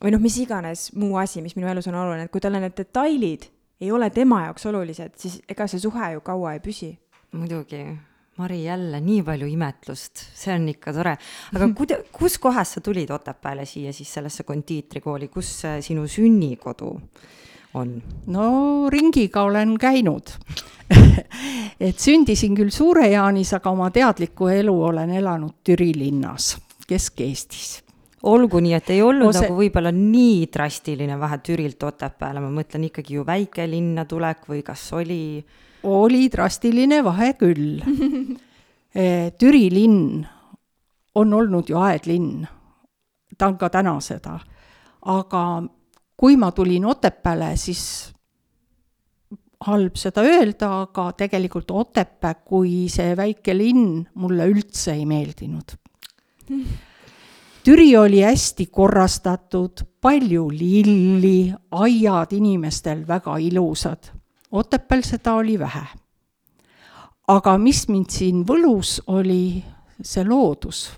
[0.02, 2.76] või noh, mis iganes muu asi, mis minu elus on oluline, et kui talle need
[2.76, 3.48] detailid
[3.80, 6.92] ei ole tema jaoks olulised, siis ega see suhe ju kaua ei püsi
[7.32, 7.82] muidugi,
[8.38, 11.16] Mari, jälle nii palju imetlust, see on ikka tore.
[11.54, 15.50] aga kuida-, kuskohast sa tulid Otepääle siia siis sellesse kondiitrikooli, kus
[15.82, 16.92] sinu sünnikodu
[17.74, 17.96] on?
[18.26, 18.46] no
[18.90, 20.30] ringiga olen käinud.
[21.88, 26.54] Et sündisin küll Suure-Jaanis, aga oma teadlikku elu olen elanud Türi linnas,
[26.88, 27.82] Kesk-Eestis.
[28.26, 29.44] Olgu nii, et ei olnud Ose...
[29.44, 34.88] nagu võib-olla nii drastiline vahe Türilt Otepääle, ma mõtlen ikkagi ju väikelinna tulek või kas
[34.98, 35.20] oli
[35.82, 37.78] oli drastiline vahe küll
[38.94, 40.26] eh, Türi linn
[41.18, 42.46] on olnud ju aedlinn,
[43.38, 44.38] ta on ka täna seda,
[45.10, 45.42] aga
[46.18, 48.12] kui ma tulin Otepääle, siis
[49.66, 55.74] halb seda öelda, aga tegelikult Otepää kui see väike linn mulle üldse ei meeldinud.
[57.68, 64.12] Türi oli hästi korrastatud, palju lilli, aiad inimestel väga ilusad
[64.52, 65.86] Otepääl seda oli vähe.
[67.28, 69.64] aga mis mind siin võlus, oli
[70.02, 70.90] see loodus.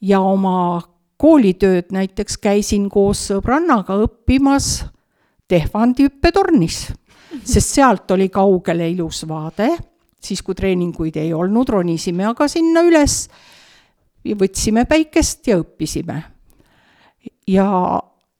[0.00, 0.82] ja oma
[1.16, 4.84] koolitööd näiteks käisin koos sõbrannaga õppimas
[5.48, 6.92] Tehvandi hüppetornis,
[7.42, 9.66] sest sealt oli kaugele ilus vaade,
[10.22, 13.24] siis kui treeninguid ei olnud, ronisime aga sinna üles
[14.24, 16.22] võtsime päikest ja õppisime.
[17.48, 17.66] ja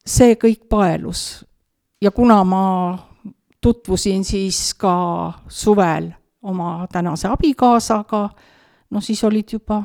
[0.07, 1.45] see kõik paelus.
[2.01, 3.10] ja kuna ma
[3.61, 6.11] tutvusin siis ka suvel
[6.43, 8.29] oma tänase abikaasaga,
[8.91, 9.83] no siis olid juba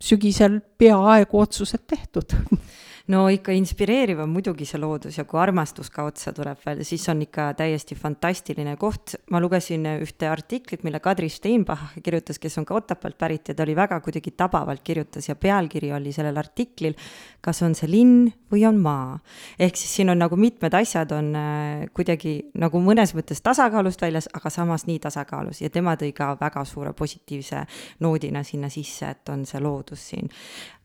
[0.00, 2.32] sügisel peaaegu otsused tehtud
[3.10, 7.04] no ikka inspireeriv on muidugi see loodus ja kui armastus ka otsa tuleb veel, siis
[7.10, 9.16] on ikka täiesti fantastiline koht.
[9.30, 13.62] ma lugesin ühte artiklit, mille Kadri Steinbach kirjutas, kes on ka Otepäält pärit ja ta
[13.62, 16.94] oli väga kuidagi tabavalt kirjutas ja pealkiri oli sellel artiklil,
[17.40, 19.18] kas on see linn või on maa.
[19.58, 24.28] ehk siis siin on nagu mitmed asjad on äh, kuidagi nagu mõnes mõttes tasakaalust väljas,
[24.32, 27.66] aga samas nii tasakaalus ja tema tõi ka väga suure positiivse
[28.00, 30.30] noodina sinna sisse, et on see loodus siin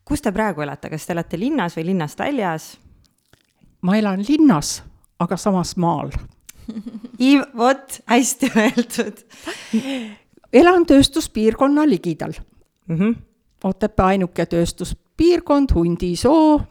[0.07, 2.75] kus te praegu elate, kas te elate linnas või linnast väljas?
[3.81, 4.81] ma elan linnas,
[5.19, 6.11] aga samas maal.
[7.57, 9.21] vot, hästi öeldud.
[10.53, 12.33] elan tööstuspiirkonna ligidal
[12.87, 12.97] mm.
[12.97, 13.15] -hmm.
[13.63, 16.61] Otepää ainuke tööstuspiirkond, Hundisoo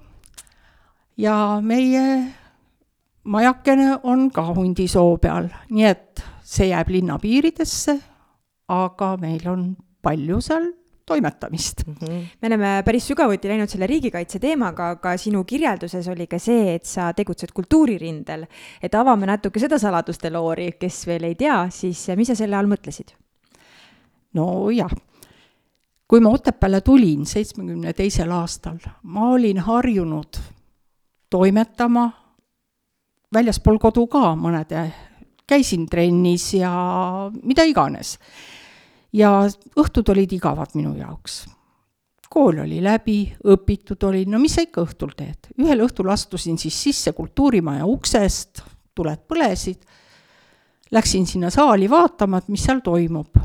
[1.17, 2.35] ja meie
[3.25, 7.99] majakene on ka Hundisoo peal, nii et see jääb linna piiridesse,
[8.69, 10.71] aga meil on palju seal
[11.07, 11.95] toimetamist mm.
[11.95, 12.23] -hmm.
[12.43, 16.85] me oleme päris sügavuti läinud selle riigikaitse teemaga, aga sinu kirjelduses oli ka see, et
[16.85, 18.47] sa tegutsed kultuuririndel.
[18.83, 22.67] et avame natuke seda saladuste loori, kes veel ei tea, siis mis sa selle all
[22.67, 23.15] mõtlesid?
[24.35, 24.91] nojah,
[26.09, 30.37] kui ma Otepääle tulin seitsmekümne teisel aastal, ma olin harjunud
[31.31, 32.11] toimetama
[33.35, 34.91] väljaspool kodu ka mõnede,
[35.47, 36.71] käisin trennis ja
[37.43, 38.19] mida iganes
[39.13, 39.31] ja
[39.77, 41.47] õhtud olid igavad minu jaoks.
[42.31, 45.53] kool oli läbi, õpitud olin, no mis sa ikka õhtul teed.
[45.59, 48.63] ühel õhtul astusin siis sisse kultuurimaja uksest,
[48.95, 49.83] tuled põlesid,
[50.91, 53.37] läksin sinna saali vaatama, et mis seal toimub.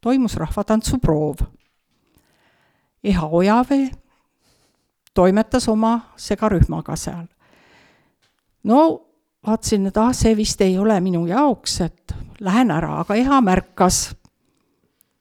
[0.00, 1.42] toimus rahvatantsuproov.
[3.04, 3.90] Eha Ojavee
[5.14, 7.26] toimetas oma segarühmaga seal.
[8.64, 9.06] no
[9.46, 14.10] vaatasin, et ah, see vist ei ole minu jaoks, et lähen ära, aga Eha märkas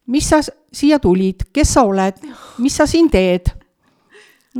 [0.10, 2.18] mis sa siia tulid, kes sa oled,
[2.62, 3.52] mis sa siin teed?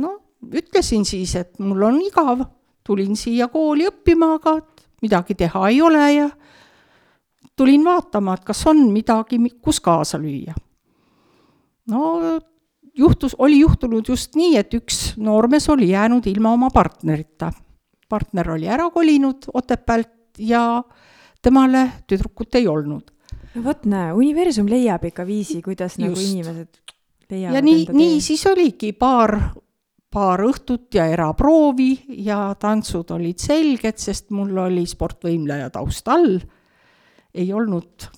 [0.00, 2.44] no ütlesin siis, et mul on igav,
[2.86, 4.60] tulin siia kooli õppima, aga
[5.02, 6.28] midagi teha ei ole ja
[7.58, 10.54] tulin vaatama, et kas on midagi, kus kaasa lüüa.
[11.90, 12.40] no
[12.94, 17.52] juhtus, oli juhtunud just nii, et üks noormees oli jäänud ilma oma partnerita.
[18.08, 20.82] partner oli ära kolinud Otepäält ja
[21.42, 23.10] temale tüdrukut ei olnud
[23.54, 26.04] no vot, näe, universum leiab ikka viisi, kuidas Just.
[26.04, 26.94] nagu inimesed
[27.30, 29.36] leiavad ja nii, nii siis oligi paar,
[30.10, 31.90] paar õhtut ja eraproovi
[32.26, 36.38] ja tantsud olid selged, sest mul oli sportvõimleja taust all.
[37.34, 38.08] ei olnud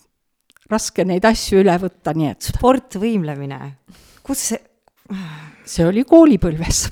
[0.72, 2.52] raske neid asju üle võtta, nii et.
[2.54, 3.60] sportvõimlemine,
[4.24, 4.62] kus see?
[5.68, 6.86] see oli koolipõlves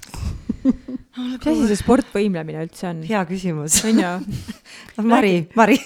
[0.65, 3.03] mis asi see sportvõimlemine üldse on?
[3.09, 3.81] hea küsimus.
[3.89, 4.13] on ju?
[5.13, 5.79] Mari, Mari,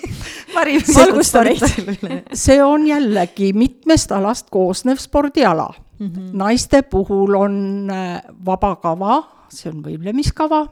[0.55, 0.79] Mari.
[0.89, 1.63] valgusta meid.
[2.45, 6.07] see on jällegi mitmest alast koosnev spordiala mm.
[6.07, 6.31] -hmm.
[6.33, 10.67] naiste puhul on äh, vaba kava, see on võimlemiskava,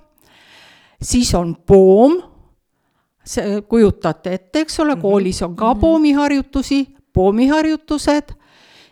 [1.02, 2.18] siis on poom,
[3.24, 5.02] see, kujutate ette, eks ole, mhm.
[5.02, 5.80] koolis on ka mhm.
[5.80, 8.34] poomiharjutusi, poomiharjutused,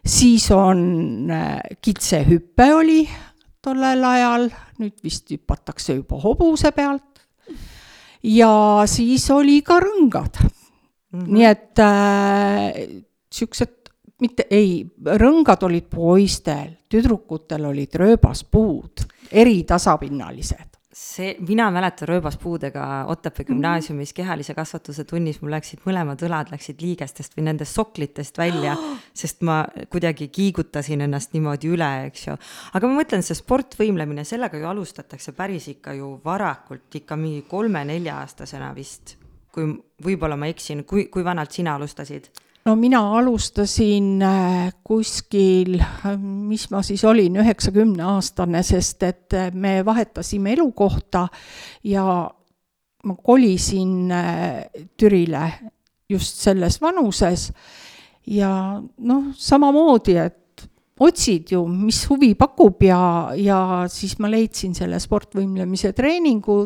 [0.07, 3.09] siis on äh, kitsehüpe oli
[3.65, 4.49] tollel ajal,
[4.81, 7.03] nüüd vist hüpatakse juba hobuse pealt.
[8.23, 11.21] ja siis oli ka rõngad mm.
[11.21, 11.29] -hmm.
[11.35, 12.81] nii et äh,
[13.33, 13.77] siuksed,
[14.21, 20.70] mitte ei, rõngad olid poistel, tüdrukutel olid rööbaspuud, eritasapinnalised
[21.01, 27.37] see, mina mäletan rööbaspuudega Otepää gümnaasiumis kehalise kasvatuse tunnis, mul läksid mõlemad õlad läksid liigestest
[27.39, 28.77] või nendest soklitest välja,
[29.23, 32.37] sest ma kuidagi kiigutasin ennast niimoodi üle, eks ju.
[32.77, 38.75] aga ma mõtlen, see sportvõimlemine, sellega ju alustatakse päris ikka ju varakult, ikka mingi kolme-nelja-aastasena
[38.77, 39.17] vist.
[39.51, 39.67] kui
[40.05, 42.31] võib-olla ma eksin, kui, kui vanalt sina alustasid?
[42.71, 45.81] No mina alustasin äh, kuskil,
[46.23, 51.25] mis ma siis olin, üheksakümne aastane, sest et äh, me vahetasime elukohta
[51.91, 52.05] ja
[53.05, 55.43] ma kolisin äh, Türile
[56.11, 57.49] just selles vanuses.
[58.31, 60.67] Ja noh, samamoodi, et
[61.01, 63.03] otsid ju, mis huvi pakub ja,
[63.35, 66.61] ja siis ma leidsin selle sportvõimlemise treeningu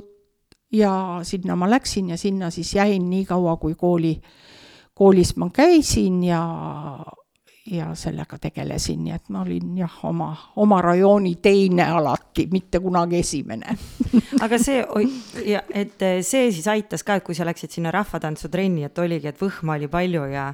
[0.75, 4.41] ja sinna ma läksin ja sinna siis jäin nii kaua, kui kooli äh,
[4.95, 6.41] koolis ma käisin ja,
[7.71, 10.31] ja sellega tegelesin, nii et ma olin jah, oma,
[10.61, 13.77] oma rajooni teine alati, mitte kunagi esimene
[14.45, 14.83] aga see,
[15.49, 19.41] ja et see siis aitas ka, et kui sa läksid sinna rahvatantsutrenni, et oligi, et
[19.41, 20.51] võhma oli palju ja.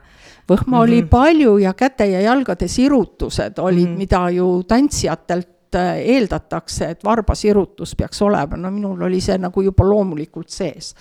[0.49, 0.83] võhma mm -hmm.
[0.83, 1.09] oli mhm.
[1.09, 3.99] palju ja käte ja jalgade sirutused olid mm, -hmm.
[3.99, 9.85] mida ju tantsijatelt äh, eeldatakse, et varbasirutus peaks olema, no minul oli see nagu juba
[9.85, 10.95] loomulikult sees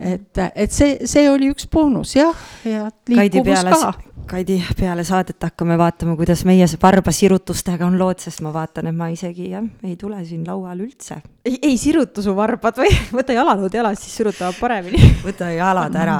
[0.00, 3.92] et, et see, see oli üks boonus jah, ja liikuvus ka.
[4.28, 9.08] Kaidi, peale saadet hakkame vaatama, kuidas meie varbasirutustega on lood, sest ma vaatan, et ma
[9.08, 11.22] isegi jah, ei tule siin laual üldse.
[11.48, 12.92] ei, ei sirutu su varbad või?
[13.18, 15.00] Võta jalanõud jalas, siis sirutavad paremini.
[15.26, 16.18] Võta jalad ära.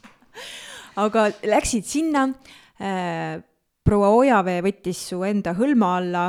[1.04, 2.26] Aga läksid sinna.
[2.80, 3.38] Äh,,
[3.86, 6.24] proua Ojavee võttis su enda hõlma alla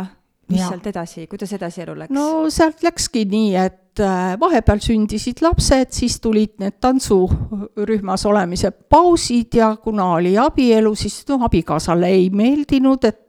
[0.52, 0.70] mis ja.
[0.72, 2.14] sealt edasi, kuidas edasi elu läks?
[2.16, 9.60] no sealt läkski nii, et äh, vahepeal sündisid lapsed, siis tulid need tantsurühmas olemise pausid
[9.60, 13.22] ja kuna oli abielu, siis noh, abikaasale ei meeldinud, et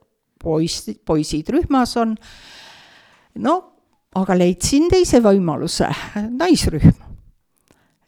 [0.43, 2.17] poiss, poisid rühmas on.
[3.43, 3.59] no
[4.19, 5.89] aga leidsin teise võimaluse,
[6.37, 6.99] naisrühm.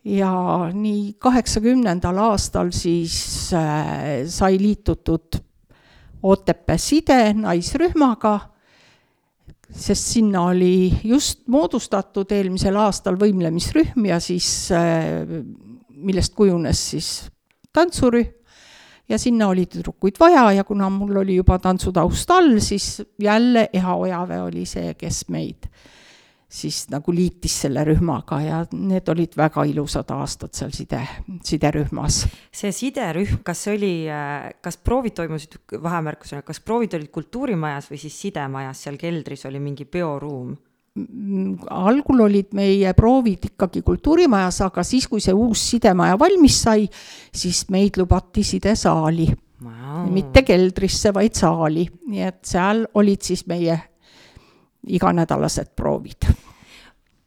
[0.05, 0.35] ja
[0.75, 3.17] nii kaheksakümnendal aastal siis
[3.57, 5.41] äh, sai liitutud
[6.25, 8.39] Otepää side naisrühmaga
[9.75, 15.25] sest sinna oli just moodustatud eelmisel aastal võimlemisrühm ja siis, äh,
[15.89, 17.11] millest kujunes siis
[17.75, 18.33] tantsurühm.
[19.05, 23.97] Ja sinna oli tüdrukuid vaja ja kuna mul oli juba tantsutaust all, siis jälle Eha
[24.01, 25.67] Ojavee oli see, kes meid
[26.55, 31.01] siis nagu liitis selle rühmaga ja need olid väga ilusad aastad seal side,
[31.45, 32.21] siderühmas.
[32.55, 33.95] see siderühm, kas oli,
[34.63, 39.89] kas proovid toimusid, vahemärkusena, kas proovid olid kultuurimajas või siis sidemajas, seal keldris oli mingi
[39.89, 40.55] peoruum?
[41.75, 46.87] algul olid meie proovid ikkagi kultuurimajas, aga siis, kui see uus sidemaja valmis sai,
[47.35, 49.27] siis meid lubati sidesaali
[49.65, 50.05] wow..
[50.15, 53.75] mitte keldrisse, vaid saali, nii et seal olid siis meie
[54.87, 56.31] iganädalased proovid.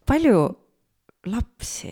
[0.08, 0.42] Palju
[1.28, 1.92] lapsi,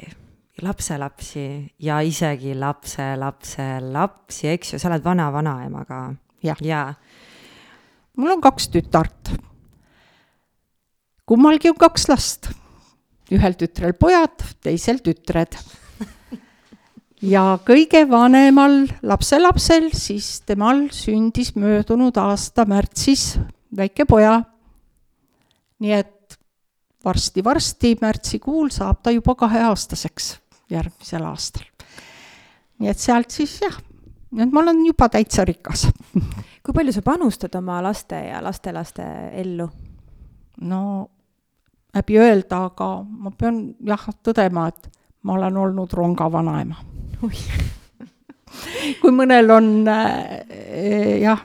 [0.64, 1.46] lapselapsi
[1.84, 6.00] ja isegi lapselapselapsi, eks ju, sa oled vana-vanaema ka?
[6.46, 6.94] jah ja..
[8.18, 9.34] mul on kaks tütart.
[11.26, 12.52] kummalgi on kaks last.
[13.34, 15.58] ühel tütrel pojad, teisel tütred
[17.36, 23.40] ja kõige vanemal lapselapsel, siis temal sündis möödunud aasta märtsis
[23.76, 24.44] väike poja
[25.84, 26.15] nii et
[27.06, 30.32] varsti-varsti, märtsikuul saab ta juba kaheaastaseks
[30.70, 31.66] järgmisel aastal.
[32.80, 33.78] nii et sealt siis jah,
[34.40, 35.88] et ma olen juba täitsa rikas
[36.66, 39.04] kui palju sa panustad oma laste ja lastelaste
[39.42, 39.70] ellu?
[40.62, 40.82] no
[41.96, 44.90] häbi öelda, aga ma pean jah tõdema, et
[45.24, 46.76] ma olen olnud ronga vanaema
[49.02, 51.42] kui mõnel on äh, jah,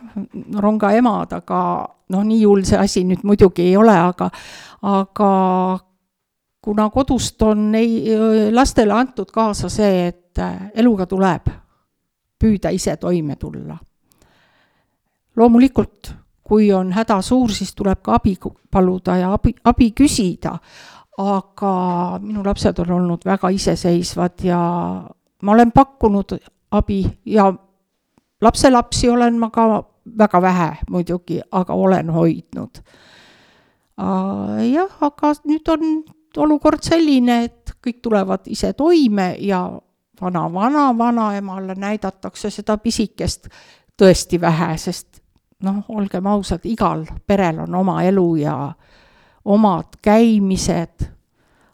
[0.61, 1.61] ronga emad, aga
[2.11, 4.31] noh, nii hull see asi nüüd muidugi ei ole, aga,
[4.91, 5.31] aga
[6.61, 8.15] kuna kodust on ei,
[8.53, 11.51] lastele antud kaasa see, et äh, eluga tuleb
[12.41, 13.77] püüda ise toime tulla.
[15.37, 18.35] loomulikult, kui on häda suur, siis tuleb ka abi
[18.71, 20.57] paluda ja abi, abi küsida,
[21.21, 21.73] aga
[22.21, 24.61] minu lapsed on olnud väga iseseisvad ja
[25.43, 26.35] ma olen pakkunud
[26.71, 27.53] abi ja
[28.41, 29.85] lapselapsi olen ma ka
[30.19, 32.81] väga vähe muidugi, aga olen hoidnud.
[34.73, 35.87] jah, aga nüüd on
[36.37, 39.65] olukord selline, et kõik tulevad ise toime ja
[40.21, 43.49] vana-vana-vanaemale näidatakse seda pisikest
[44.01, 45.21] tõesti vähe, sest
[45.65, 48.57] noh, olgem ausad, igal perel on oma elu ja
[49.45, 51.07] omad käimised,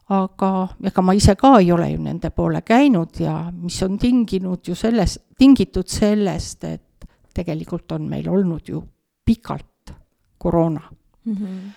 [0.08, 0.50] aga
[0.86, 4.74] ega ma ise ka ei ole ju nende poole käinud ja mis on tinginud ju
[4.74, 8.82] selles, tingitud sellest, et tegelikult on meil olnud ju
[9.26, 9.92] pikalt
[10.38, 10.82] koroona
[11.24, 11.34] mm.
[11.34, 11.70] -hmm.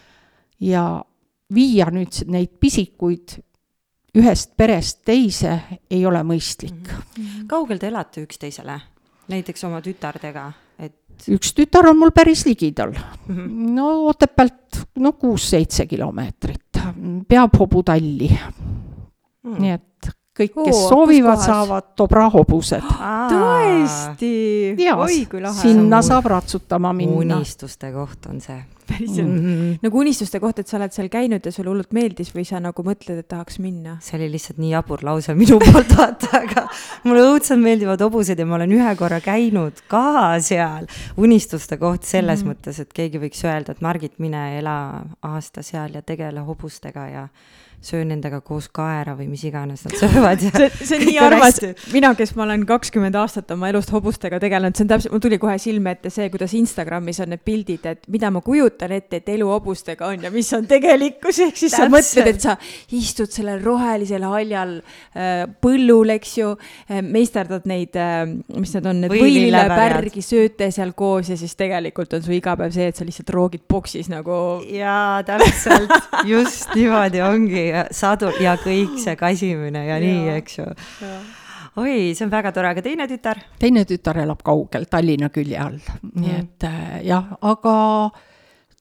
[0.59, 1.03] ja
[1.53, 3.39] viia nüüd neid pisikuid
[4.15, 5.59] ühest perest teise
[5.89, 7.03] ei ole mõistlik mm.
[7.15, 7.47] -hmm.
[7.47, 8.79] kaugel te elate üksteisele,
[9.27, 10.51] näiteks oma tütardega?
[11.27, 13.75] Üks tütar on mul päris ligidal mm, -hmm.
[13.75, 16.81] no Otepäält no kuus-seitse kilomeetrit,
[17.27, 19.53] peab hobutalli mm.
[19.53, 19.59] -hmm.
[19.61, 22.83] nii et kõik, kes Oo, soovivad, saavad Dobra hobused.
[23.29, 24.33] tõesti?
[24.95, 25.61] oi kui lahe.
[25.61, 27.39] sinna saab ratsutama minna.
[27.39, 28.59] unistuste koht on see.
[28.89, 29.79] päriselt mm -hmm.
[29.83, 32.83] nagu unistuste koht, et sa oled seal käinud ja sulle hullult meeldis või sa nagu
[32.83, 33.97] mõtled, et tahaks minna?
[34.01, 36.67] see oli lihtsalt nii jabur lause minu poolt vaata, aga
[37.03, 40.87] mulle õudselt meeldivad hobused ja ma olen ühe korra käinud ka seal.
[41.17, 42.55] unistuste koht selles mm -hmm.
[42.55, 47.27] mõttes, et keegi võiks öelda, et Margit, mine ela aasta seal ja tegele hobustega ja
[47.79, 51.59] söö nendega koos kaera või mis iganes nad söövad ja see, see on nii armas,
[51.93, 55.37] mina, kes ma olen kakskümmend aastat oma elust hobustega tegelenud, see on täpselt, mul tuli
[55.39, 59.31] kohe silme ette see, kuidas Instagramis on need pildid, et mida ma kujutan ette, et
[59.31, 61.87] elu hobustega on ja mis on tegelikkus, ehk siis täpselt.
[61.87, 62.57] sa mõtled, et sa
[62.99, 68.25] istud sellel rohelisel haljal äh, põllul, eks ju äh,, meisterdad neid äh,,
[68.59, 72.91] mis need on, need võilillepärgi, sööte seal koos ja siis tegelikult on su igapäev see,
[72.91, 74.59] et sa lihtsalt roogid boksis nagu.
[74.67, 75.95] jaa, täpselt,
[76.33, 79.99] just niimoodi ongi ja sadu ja kõik see kasimine ja, ja.
[80.03, 80.65] nii, eks ju.
[81.79, 83.41] oi, see on väga tore, aga teine tütar?
[83.61, 87.75] teine tütar elab kaugel Tallinna külje all mm., nii et äh, jah, aga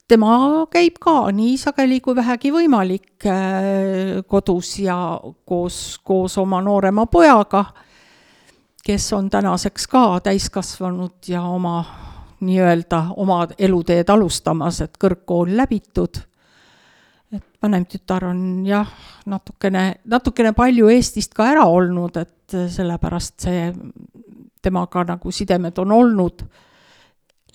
[0.08, 4.98] tema käib ka nii sageli kui vähegi võimalik äh, kodus ja
[5.44, 7.64] koos, koos oma noorema pojaga,
[8.84, 11.82] kes on tänaseks ka täiskasvanud ja oma
[12.40, 16.22] nii-öelda oma eluteed alustamas, et kõrgkool läbitud
[17.32, 18.88] et vanem tütar on jah,
[19.28, 23.68] natukene, natukene palju Eestist ka ära olnud, et sellepärast see,
[24.62, 26.44] temaga nagu sidemed on olnud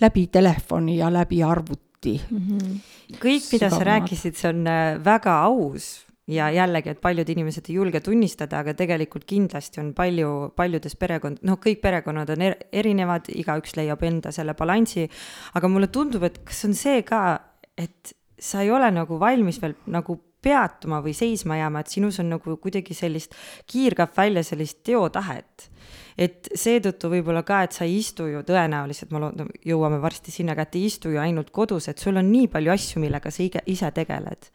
[0.02, 2.40] läbi telefoni ja läbi arvuti mm.
[2.48, 2.80] -hmm.
[3.20, 7.76] kõik, mida sa rääkisid, see on äh, väga aus ja jällegi, et paljud inimesed ei
[7.76, 13.28] julge tunnistada, aga tegelikult kindlasti on palju, paljudes perekond, noh, kõik perekonnad on er, erinevad,
[13.28, 15.10] igaüks leiab enda selle balansi,
[15.54, 17.40] aga mulle tundub, et kas on see ka,
[17.78, 22.34] et sa ei ole nagu valmis veel nagu peatuma või seisma jääma, et sinus on
[22.34, 23.36] nagu kuidagi sellist,
[23.70, 25.70] kiirgab välja sellist teotahet.
[26.18, 30.54] et seetõttu võib-olla ka, et sa ei istu ju tõenäoliselt, ma loodan, jõuame varsti sinna
[30.54, 33.90] kätte, ei istu ju ainult kodus, et sul on nii palju asju, millega sa ise,
[33.96, 34.46] tegeled.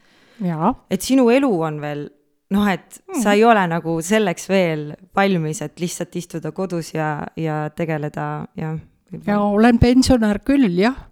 [0.91, 2.05] et sinu elu on veel
[2.55, 3.23] noh, et mm.
[3.25, 8.77] sa ei ole nagu selleks veel valmis, et lihtsalt istuda kodus ja, ja tegeleda ja.
[9.27, 11.09] ja olen pensionär küll, jah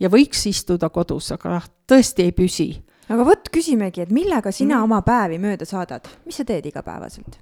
[0.00, 2.68] ja võiks istuda kodus, aga noh, tõesti ei püsi.
[3.08, 4.84] aga vot küsimegi, et millega sina mm.
[4.88, 7.38] oma päevi mööda saadad, mis sa teed igapäevaselt?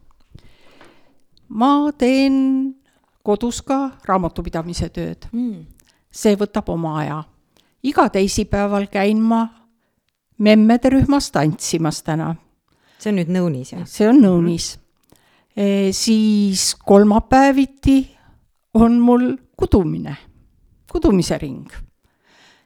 [1.49, 2.75] ma teen
[3.25, 5.65] kodus ka raamatupidamise tööd mm..
[6.11, 7.23] see võtab oma aja.
[7.83, 9.47] iga teisipäeval käin ma
[10.39, 12.35] memmede rühmas tantsimas täna.
[12.99, 13.87] see on nüüd Nõunis, jah?
[13.87, 14.75] see on Nõunis
[15.57, 15.93] e,.
[15.93, 17.99] siis kolmapäeviti
[18.75, 20.17] on mul kudumine,
[20.91, 21.84] kudumise ring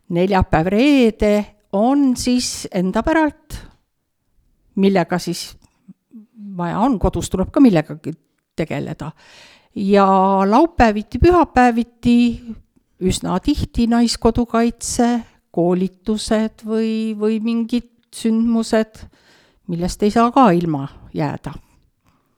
[0.09, 1.33] neljapäev-reede
[1.73, 3.59] on siis enda päralt,
[4.81, 5.59] millega siis
[6.57, 8.15] vaja on, kodus tuleb ka millegagi
[8.57, 9.13] tegeleda.
[9.75, 10.07] ja
[10.47, 12.41] laupäeviti, pühapäeviti
[13.01, 19.05] üsna tihti Naiskodukaitse koolitused või, või mingid sündmused,
[19.69, 21.53] millest ei saa ka ilma jääda.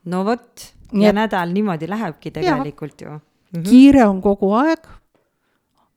[0.05, 3.09] no vot, ja nädal niimoodi lähebki tegelikult ja.
[3.09, 3.21] ju mm.
[3.53, 3.71] -hmm.
[3.71, 4.87] kiire on kogu aeg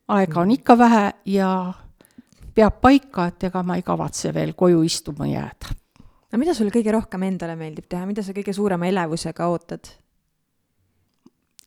[0.08, 1.74] aega on ikka vähe ja
[2.56, 5.76] peab paika, et ega ma ei kavatse veel koju istuma jääda.
[6.32, 9.92] no mida sulle kõige rohkem endale meeldib teha, mida sa kõige suurema elevusega ootad?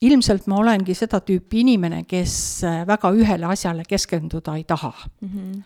[0.06, 5.28] ilmselt ma olengi seda tüüpi inimene, kes väga ühele asjale keskenduda ei taha mm.
[5.28, 5.62] -hmm.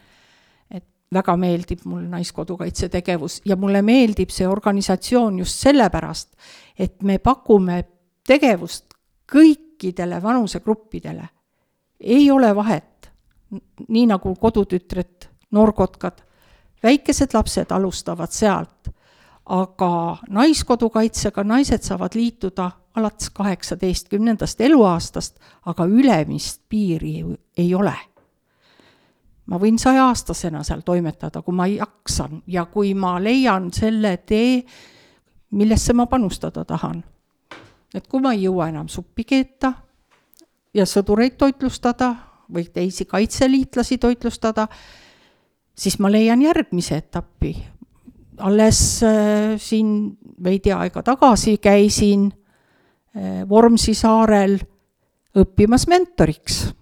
[0.70, 6.36] et väga meeldib mulle Naiskodukaitse tegevus ja mulle meeldib see organisatsioon just sellepärast,
[6.78, 7.84] et me pakume
[8.26, 8.94] tegevust
[9.32, 11.28] kõikidele vanusegruppidele
[12.00, 13.10] ei ole vahet,
[13.88, 16.22] nii nagu kodutütred, noorkotkad,
[16.82, 18.88] väikesed lapsed alustavad sealt,
[19.46, 27.24] aga Naiskodukaitsega naised saavad liituda alates kaheksateistkümnendast eluaastast, aga ülemist piiri
[27.56, 27.94] ei ole.
[29.46, 34.62] ma võin sajaaastasena seal toimetada, kui ma jaksan ja kui ma leian selle tee,
[35.50, 37.04] millesse ma panustada tahan.
[37.94, 39.72] et kui ma ei jõua enam suppi keeta
[40.74, 42.14] ja sõdureid toitlustada
[42.50, 44.66] või teisi kaitseliitlasi toitlustada,
[45.74, 47.56] siis ma leian järgmise etapi.
[48.40, 54.58] alles äh, siin veidi aega tagasi käisin äh, Vormsi saarel
[55.36, 56.74] õppimas mentoriks.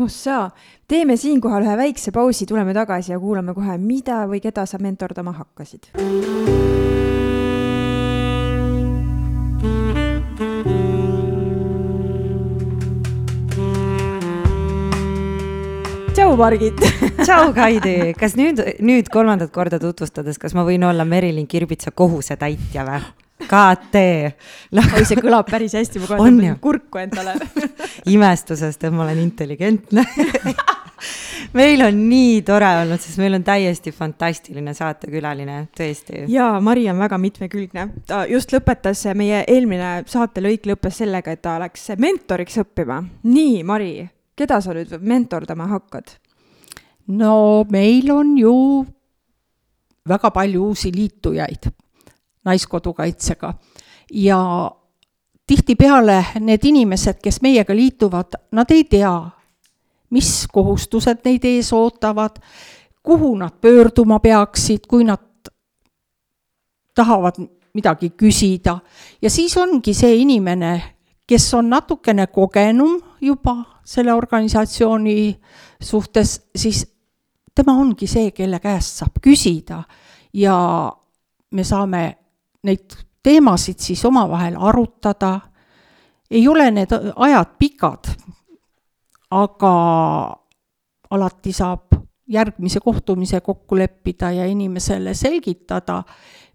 [0.00, 0.50] oh sa,
[0.88, 5.32] teeme siinkohal ühe väikse pausi, tuleme tagasi ja kuulame kohe, mida või keda sa mentordama
[5.32, 5.92] hakkasid.
[16.12, 16.80] Tšau, Margit
[17.24, 22.84] tšau, Kaidi, kas nüüd, nüüd kolmandat korda tutvustades, kas ma võin olla Merilin Kirbitsa kohusetäitja
[22.88, 23.00] või?
[23.42, 24.02] KT.
[24.78, 27.34] oi, see kõlab päris hästi, ma kohe tõmban kurku endale
[28.14, 30.04] imestusest, et ma olen intelligentne
[31.58, 36.26] meil on nii tore olnud, sest meil on täiesti fantastiline saatekülaline, tõesti.
[36.30, 37.88] jaa, Mari on väga mitmekülgne.
[38.06, 43.00] ta just lõpetas, meie eelmine saatelõik lõppes sellega, et ta läks mentoriks õppima.
[43.24, 43.94] nii, Mari,
[44.36, 46.18] keda sa nüüd mentordama hakkad?
[47.08, 48.84] no meil on ju
[50.08, 51.70] väga palju uusi liitujaid
[52.44, 53.54] Naiskodukaitsega
[54.12, 54.70] ja
[55.46, 59.14] tihtipeale need inimesed, kes meiega liituvad, nad ei tea,
[60.10, 62.40] mis kohustused neid ees ootavad,
[63.02, 65.22] kuhu nad pöörduma peaksid, kui nad
[66.94, 67.38] tahavad
[67.74, 68.78] midagi küsida
[69.22, 70.72] ja siis ongi see inimene,
[71.26, 75.40] kes on natukene kogenum juba selle organisatsiooni
[75.82, 76.86] suhtes, siis
[77.54, 79.82] tema ongi see, kelle käest saab küsida
[80.34, 80.56] ja
[81.52, 82.02] me saame
[82.62, 85.40] neid teemasid siis omavahel arutada.
[86.30, 88.08] ei ole need ajad pikad,
[89.30, 89.72] aga
[91.10, 91.92] alati saab
[92.28, 96.02] järgmise kohtumise kokku leppida ja inimesele selgitada,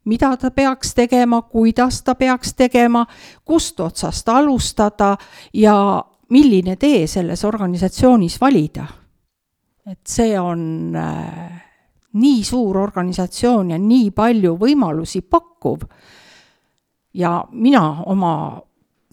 [0.05, 3.05] mida ta peaks tegema, kuidas ta peaks tegema,
[3.45, 5.17] kust otsast alustada
[5.53, 8.87] ja milline tee selles organisatsioonis valida.
[9.87, 11.63] et see on äh,
[12.13, 15.85] nii suur organisatsioon ja nii palju võimalusi pakkuv.
[17.13, 18.61] ja mina oma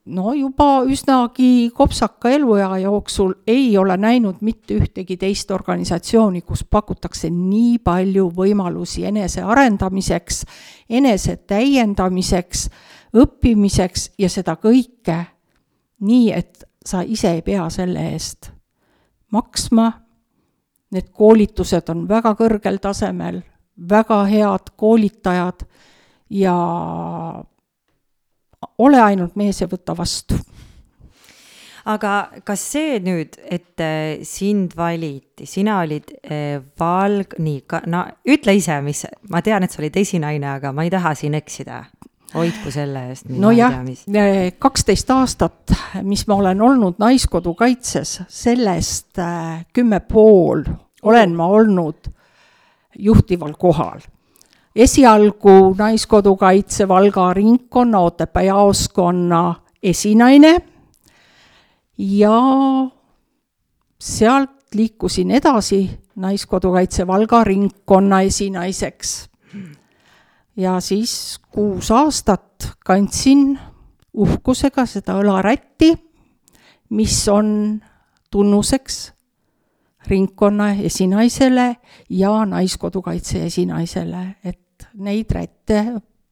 [0.04, 7.30] no juba üsnagi kopsaka eluea jooksul ei ole näinud mitte ühtegi teist organisatsiooni, kus pakutakse
[7.30, 10.44] nii palju võimalusi enesearendamiseks,
[10.90, 12.68] enese täiendamiseks,
[13.14, 15.22] õppimiseks ja seda kõike
[16.04, 18.50] nii, et sa ise ei pea selle eest
[19.32, 19.92] maksma.
[20.94, 23.40] Need koolitused on väga kõrgel tasemel,
[23.90, 25.64] väga head koolitajad
[26.30, 26.54] ja
[28.78, 30.38] ole ainult mees ja võta vastu.
[31.84, 32.12] aga
[32.48, 37.60] kas see nüüd, et äh, sind valiti, sina olid äh, valg-, nii,
[37.92, 41.36] no ütle ise, mis, ma tean, et sa olid esinaine, aga ma ei taha siin
[41.36, 41.82] eksida.
[42.34, 43.28] Hoidku selle eest.
[43.28, 43.74] nojah,
[44.58, 50.64] kaksteist aastat, mis ma olen olnud Naiskodukaitses, sellest äh, kümme pool
[51.02, 52.10] olen ma olnud
[52.98, 54.00] juhtival kohal
[54.76, 60.62] esialgu Naiskodukaitse Valga ringkonna Otepää jaoskonna esinaine
[61.98, 62.40] ja
[64.00, 69.30] sealt liikusin edasi Naiskodukaitse Valga ringkonna esinaiseks.
[70.56, 73.58] Ja siis kuus aastat kandsin
[74.14, 75.94] uhkusega seda õlarätti,
[76.90, 77.80] mis on
[78.30, 79.12] tunnuseks
[80.06, 81.76] ringkonna esinaisele
[82.10, 85.84] ja Naiskodukaitse esinaisele, et neid rätte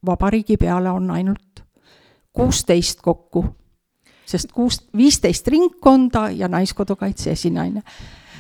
[0.07, 1.65] vabariigi peale on ainult
[2.33, 3.45] kuusteist kokku.
[4.27, 7.83] sest kuus, viisteist ringkonda ja Naiskodukaitse esinaine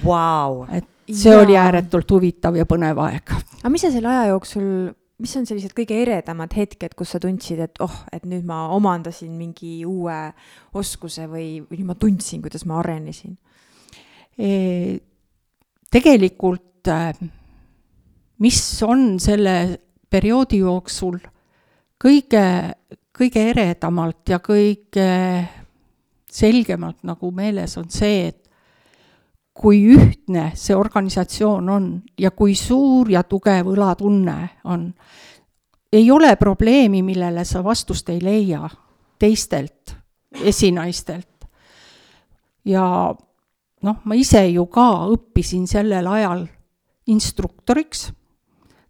[0.04, 0.64] wow..
[0.72, 1.40] et see ja.
[1.40, 3.34] oli ääretult huvitav ja põnev aeg.
[3.60, 4.92] aga mis sa selle aja jooksul,
[5.22, 9.32] mis on sellised kõige eredamad hetked, kus sa tundsid, et oh, et nüüd ma omandasin
[9.38, 10.18] mingi uue
[10.78, 13.38] oskuse või, või nüüd ma tundsin, kuidas ma arenesin
[14.38, 14.98] e,?
[15.92, 16.88] tegelikult
[18.42, 19.56] mis on selle
[20.10, 21.18] perioodi jooksul
[22.02, 22.44] kõige,
[23.14, 25.08] kõige eredamalt ja kõige
[26.32, 28.41] selgemalt nagu meeles on see, et
[29.54, 31.88] kui ühtne see organisatsioon on
[32.18, 34.88] ja kui suur ja tugev õlatunne on,
[35.92, 38.70] ei ole probleemi, millele sa vastust ei leia
[39.18, 39.96] teistelt
[40.40, 41.28] esinaistelt.
[42.64, 43.14] ja
[43.82, 46.46] noh, ma ise ju ka õppisin sellel ajal
[47.06, 48.12] instruktoriks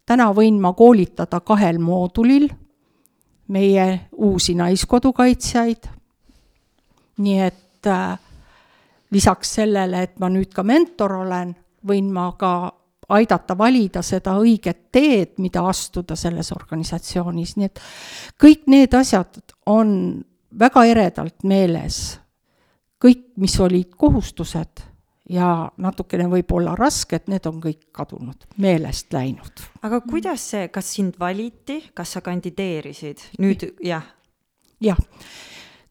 [0.06, 2.48] täna võin ma koolitada kahel moodulil
[3.48, 5.88] meie uusi naiskodukaitsjaid.
[7.18, 8.18] nii et äh,
[9.12, 11.54] lisaks sellele, et ma nüüd ka mentor olen,
[11.88, 12.52] võin ma ka
[13.12, 17.82] aidata valida seda õiget teed, mida astuda selles organisatsioonis, nii et
[18.40, 20.22] kõik need asjad on
[20.58, 22.18] väga eredalt meeles.
[23.02, 24.82] kõik, mis olid kohustused
[25.28, 29.64] ja natukene võib-olla rasked, need on kõik kadunud, meelest läinud.
[29.82, 34.06] aga kuidas see, kas sind valiti, kas sa kandideerisid nüüd, jah?
[34.80, 34.98] jah,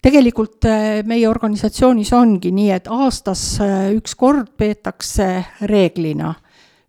[0.02, 5.30] tegelikult äh, meie organisatsioonis ongi nii, et aastas äh, üks kord peetakse
[5.70, 6.34] reeglina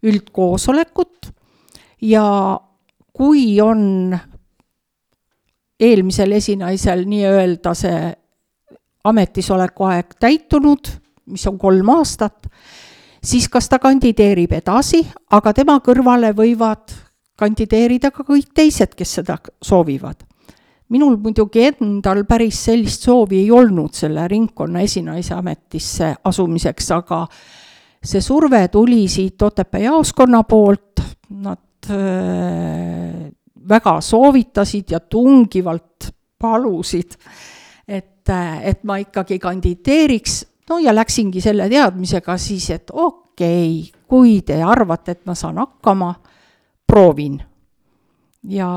[0.03, 1.31] üldkoosolekut
[2.03, 2.25] ja
[3.13, 4.17] kui on
[5.83, 8.01] eelmisel esinaisel nii-öelda see
[9.05, 10.91] ametisoleku aeg täitunud,
[11.35, 12.47] mis on kolm aastat,
[13.23, 16.95] siis kas ta kandideerib edasi, aga tema kõrvale võivad
[17.39, 20.23] kandideerida ka kõik teised, kes seda soovivad.
[20.93, 27.25] Minul muidugi endal päris sellist soovi ei olnud selle ringkonna esinaise ametisse asumiseks, aga
[28.03, 31.03] see surve tuli siit Otepää jaoskonna poolt,
[31.43, 33.31] nad äh,
[33.69, 37.15] väga soovitasid ja tungivalt palusid,
[37.89, 38.29] et,
[38.63, 44.59] et ma ikkagi kandideeriks, no ja läksingi selle teadmisega siis, et okei okay,, kui te
[44.63, 46.11] arvate, et ma saan hakkama,
[46.87, 47.39] proovin.
[48.51, 48.69] ja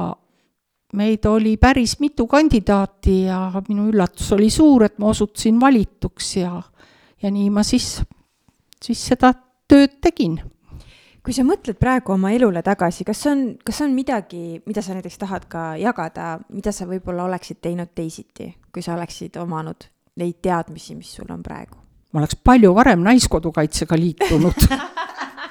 [0.95, 6.51] meid oli päris mitu kandidaati ja minu üllatus oli suur, et ma osutusin valituks ja,
[7.21, 7.99] ja nii ma siis,
[8.83, 9.33] siis seda
[9.67, 10.39] tööd tegin.
[11.25, 15.17] Kui sa mõtled praegu oma elule tagasi, kas on, kas on midagi, mida sa näiteks
[15.23, 19.89] tahad ka jagada, mida sa võib-olla oleksid teinud teisiti, kui sa oleksid omanud
[20.21, 21.81] neid teadmisi, mis sul on praegu?
[22.15, 24.61] ma oleks palju varem Naiskodukaitsega liitunud.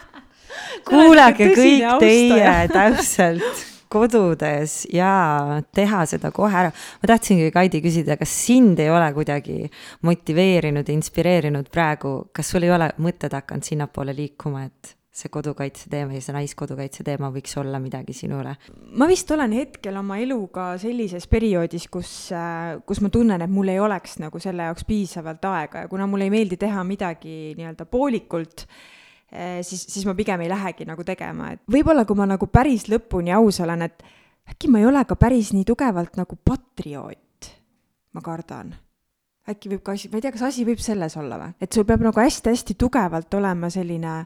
[0.88, 5.12] Kuulake kõik teie täpselt kodudes ja
[5.74, 6.72] teha seda kohe ära.
[7.02, 9.70] ma tahtsingi, Kaidi, küsida, kas sind ei ole kuidagi
[10.06, 16.16] motiveerinud, inspireerinud praegu, kas sul ei ole mõtted hakanud sinnapoole liikuma, et see kodukaitse teema
[16.16, 18.56] ja see naiskodukaitse teema võiks olla midagi sinule?
[18.98, 22.10] ma vist olen hetkel oma eluga sellises perioodis, kus,
[22.86, 26.26] kus ma tunnen, et mul ei oleks nagu selle jaoks piisavalt aega ja kuna mulle
[26.26, 28.66] ei meeldi teha midagi nii-öelda poolikult,
[29.62, 33.34] siis, siis ma pigem ei lähegi nagu tegema, et võib-olla kui ma nagu päris lõpuni
[33.34, 34.04] aus olen, et
[34.50, 37.52] äkki ma ei ole ka päris nii tugevalt nagu patrioot,
[38.14, 38.74] ma kardan
[39.50, 41.52] äkki võib ka asi, ma ei tea, kas asi võib selles olla või?
[41.60, 44.22] et sul peab nagu hästi-hästi tugevalt olema selline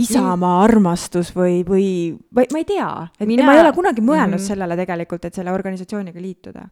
[0.00, 1.86] isamaa armastus või, või,
[2.32, 4.46] või ma ei tea, et mina, ma ei ole kunagi mõelnud mm -hmm.
[4.54, 6.62] sellele tegelikult, et selle organisatsiooniga liituda.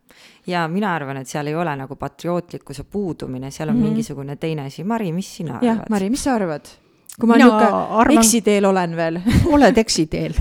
[0.47, 3.85] ja mina arvan, et seal ei ole nagu patriootlikkuse puudumine, seal on mm -hmm.
[3.85, 4.85] mingisugune teine asi.
[4.85, 5.67] Mari, mis sina arvad?
[5.67, 6.65] jah, Mari, mis sa arvad?
[7.21, 9.21] Kui ma niisugune eksiteel olen veel
[9.55, 10.37] oled eksiteel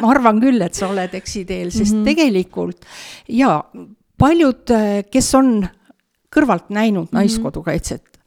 [0.00, 2.04] ma arvan küll, et sa oled eksiteel, sest mm -hmm.
[2.04, 2.86] tegelikult
[3.28, 3.64] ja
[4.18, 4.74] paljud,
[5.10, 5.68] kes on
[6.34, 7.18] kõrvalt näinud mm -hmm.
[7.20, 8.18] naiskodukaitset,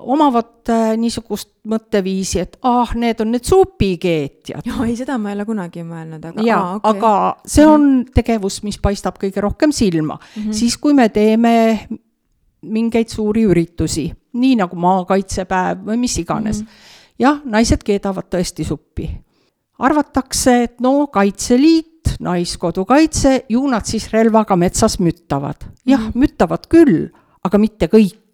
[0.00, 4.64] omavad äh, niisugust mõtteviisi, et ah, need on need supikeetjad.
[4.86, 6.90] ei, seda ma ei ole kunagi mõelnud, aga jaa, okay.
[6.96, 8.12] aga see on mm -hmm.
[8.14, 10.42] tegevus, mis paistab kõige rohkem silma mm.
[10.42, 10.52] -hmm.
[10.52, 11.88] siis, kui me teeme
[12.62, 16.66] mingeid suuri üritusi, nii nagu maakaitsepäev või mis iganes mm.
[16.66, 17.18] -hmm.
[17.18, 19.10] jah, naised keedavad tõesti suppi.
[19.78, 25.64] arvatakse, et no Kaitseliit, Naiskodukaitse, ju nad siis relvaga metsas müttavad.
[25.86, 26.18] jah mm, -hmm.
[26.18, 27.08] müttavad küll,
[27.44, 28.24] aga mitte kõik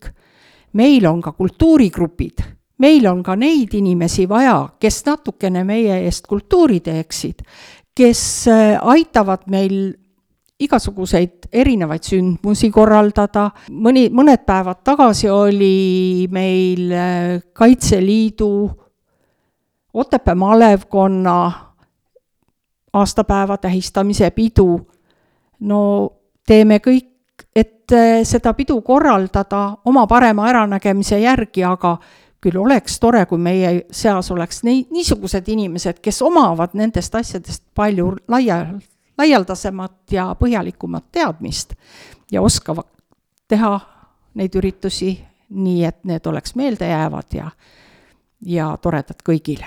[0.72, 2.42] meil on ka kultuurigrupid,
[2.78, 7.42] meil on ka neid inimesi vaja, kes natukene meie eest kultuuri teeksid,
[7.94, 9.94] kes äh, aitavad meil
[10.60, 18.52] igasuguseid erinevaid sündmusi korraldada, mõni, mõned päevad tagasi oli meil äh, Kaitseliidu
[19.94, 21.36] Otepää malevkonna
[22.92, 24.86] aastapäeva tähistamise pidu.
[25.60, 26.10] no
[26.46, 27.10] teeme kõik
[27.56, 31.96] et eh, seda pidu korraldada oma parema äranägemise järgi, aga
[32.40, 38.14] küll oleks tore, kui meie seas oleks nii, niisugused inimesed, kes omavad nendest asjadest palju
[38.28, 38.62] laia,
[39.20, 41.76] laialdasemat ja põhjalikumat teadmist
[42.32, 42.88] ja oskavad
[43.50, 43.74] teha
[44.38, 45.14] neid üritusi
[45.50, 47.48] nii, et need oleks meeldejäävad ja,
[48.46, 49.66] ja toredad kõigile.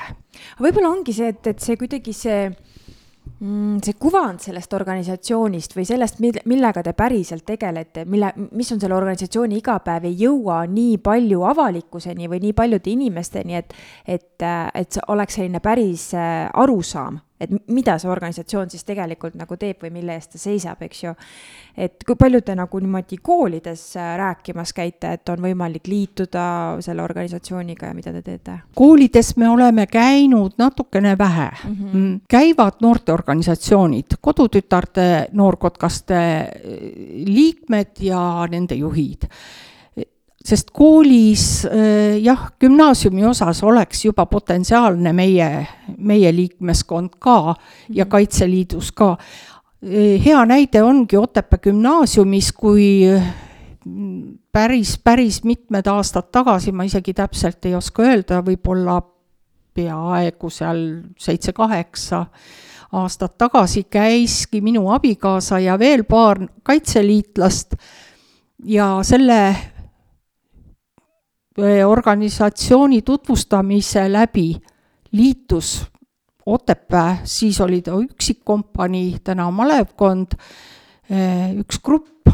[0.61, 6.23] võib-olla ongi see, et, et see kuidagi see mm, see kuvand sellest organisatsioonist või sellest,
[6.23, 12.31] millega te päriselt tegelete, mille, mis on selle organisatsiooni igapäev, ei jõua nii palju avalikkuseni
[12.31, 13.75] või nii paljude inimesteni, et,
[14.07, 19.57] et, et see oleks selline päris äh, arusaam et mida see organisatsioon siis tegelikult nagu
[19.59, 21.13] teeb või mille eest ta seisab, eks ju.
[21.77, 26.45] et kui palju te nagu niimoodi koolides äh, rääkimas käite, et on võimalik liituda
[26.85, 28.59] selle organisatsiooniga ja mida te teete?
[28.75, 31.75] koolides me oleme käinud natukene vähe mm.
[31.75, 32.19] -hmm.
[32.27, 36.23] käivad noorteorganisatsioonid, kodutütarde noorkotkaste
[37.25, 39.29] liikmed ja nende juhid
[40.43, 45.49] sest koolis äh, jah, gümnaasiumi osas oleks juba potentsiaalne meie,
[45.97, 47.55] meie liikmeskond ka
[47.89, 48.11] ja mhm.
[48.11, 49.15] Kaitseliidus ka.
[49.83, 53.07] Äh, hea näide ongi Otepää gümnaasiumis, kui
[53.85, 59.01] mm, päris, päris mitmed aastad tagasi, ma isegi täpselt ei oska öelda, võib-olla
[59.73, 60.83] peaaegu seal
[61.19, 62.25] seitse-kaheksa
[62.93, 67.73] aastat tagasi käiski minu abikaasa ja veel paar kaitseliitlast
[68.69, 69.55] ja selle
[71.61, 74.55] organisatsiooni tutvustamise läbi
[75.11, 75.85] liitus
[76.45, 80.35] Otepää, siis oli ta üksikkompanii, täna malevkond,
[81.55, 82.27] üks grupp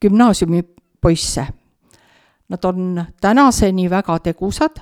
[0.00, 1.46] gümnaasiumipoisse.
[2.48, 4.78] Nad on tänaseni väga tegusad,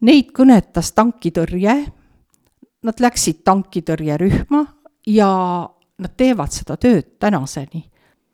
[0.00, 1.76] neid kõnetas tankitõrje,
[2.82, 4.64] nad läksid tankitõrjerühma
[5.06, 5.30] ja
[5.98, 7.84] nad teevad seda tööd tänaseni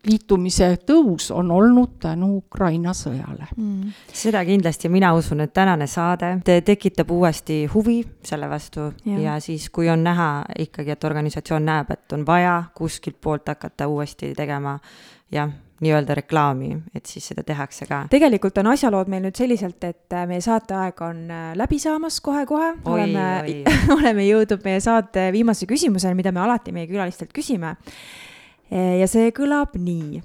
[0.07, 3.93] liitumise tõus on olnud tänu Ukraina sõjale mm..
[4.13, 9.19] seda kindlasti, mina usun, et tänane saade te tekitab uuesti huvi selle vastu ja.
[9.19, 10.31] ja siis, kui on näha
[10.67, 14.79] ikkagi, et organisatsioon näeb, et on vaja kuskilt poolt hakata uuesti tegema
[15.33, 15.51] jah,
[15.81, 18.05] nii-öelda reklaami, et siis seda tehakse ka.
[18.11, 22.73] tegelikult on asjalood meil nüüd selliselt, et äh, meie saateaeg on äh, läbi saamas kohe-kohe.
[22.89, 23.27] oleme,
[23.99, 27.77] oleme jõudnud meie saate viimase küsimuseni, mida me alati meie külalistelt küsime
[28.71, 30.23] ja see kõlab nii.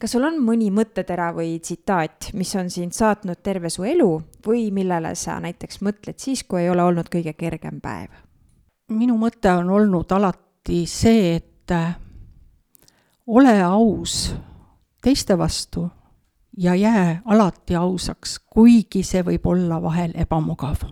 [0.00, 4.10] kas sul on mõni mõttetera või tsitaat, mis on sind saatnud terve su elu
[4.46, 8.10] või millele sa näiteks mõtled siis, kui ei ole olnud kõige kergem päev?
[8.88, 11.94] minu mõte on olnud alati see, et äh,
[13.26, 14.34] ole aus
[15.02, 15.88] teiste vastu
[16.56, 20.84] ja jää alati ausaks, kuigi see võib olla vahel ebamugav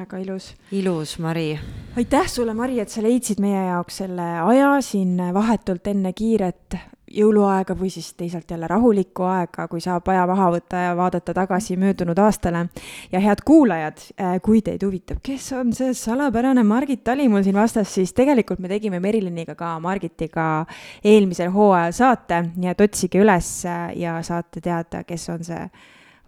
[0.00, 0.54] väga ilus.
[0.72, 1.58] ilus, Mari.
[1.96, 6.76] aitäh sulle, Mari, et sa leidsid meie jaoks selle aja siin vahetult enne kiiret
[7.10, 11.76] jõuluaega või siis teisalt jälle rahulikku aega, kui saab aja maha võtta ja vaadata tagasi
[11.76, 12.68] möödunud aastale.
[13.12, 17.58] ja head kuulajad, äh, kui teid huvitab, kes on see salapärane Margit Tali mul siin
[17.58, 20.66] vastas, siis tegelikult me tegime Meriliniga ka Margitiga
[21.04, 23.50] eelmisel hooajal saate, nii et otsige üles
[23.96, 25.66] ja saate teada, kes on see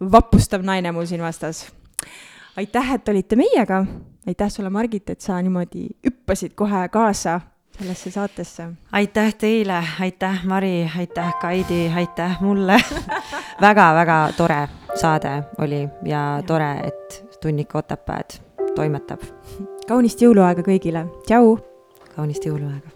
[0.01, 1.71] vapustav naine mul siin vastas
[2.57, 3.87] aitäh, et olite meiega.
[4.27, 7.41] aitäh sulle, Margit, et sa niimoodi hüppasid kohe kaasa
[7.79, 8.69] sellesse saatesse.
[8.93, 12.77] aitäh teile, aitäh, Mari, aitäh, Kaidi, aitäh mulle
[13.61, 16.43] väga-väga tore saade oli ja, ja.
[16.47, 18.39] tore, et Tunnik Otepääd
[18.77, 19.21] toimetab.
[19.89, 21.57] kaunist jõuluaega kõigile, tšau.
[22.17, 22.92] kaunist jõuluaega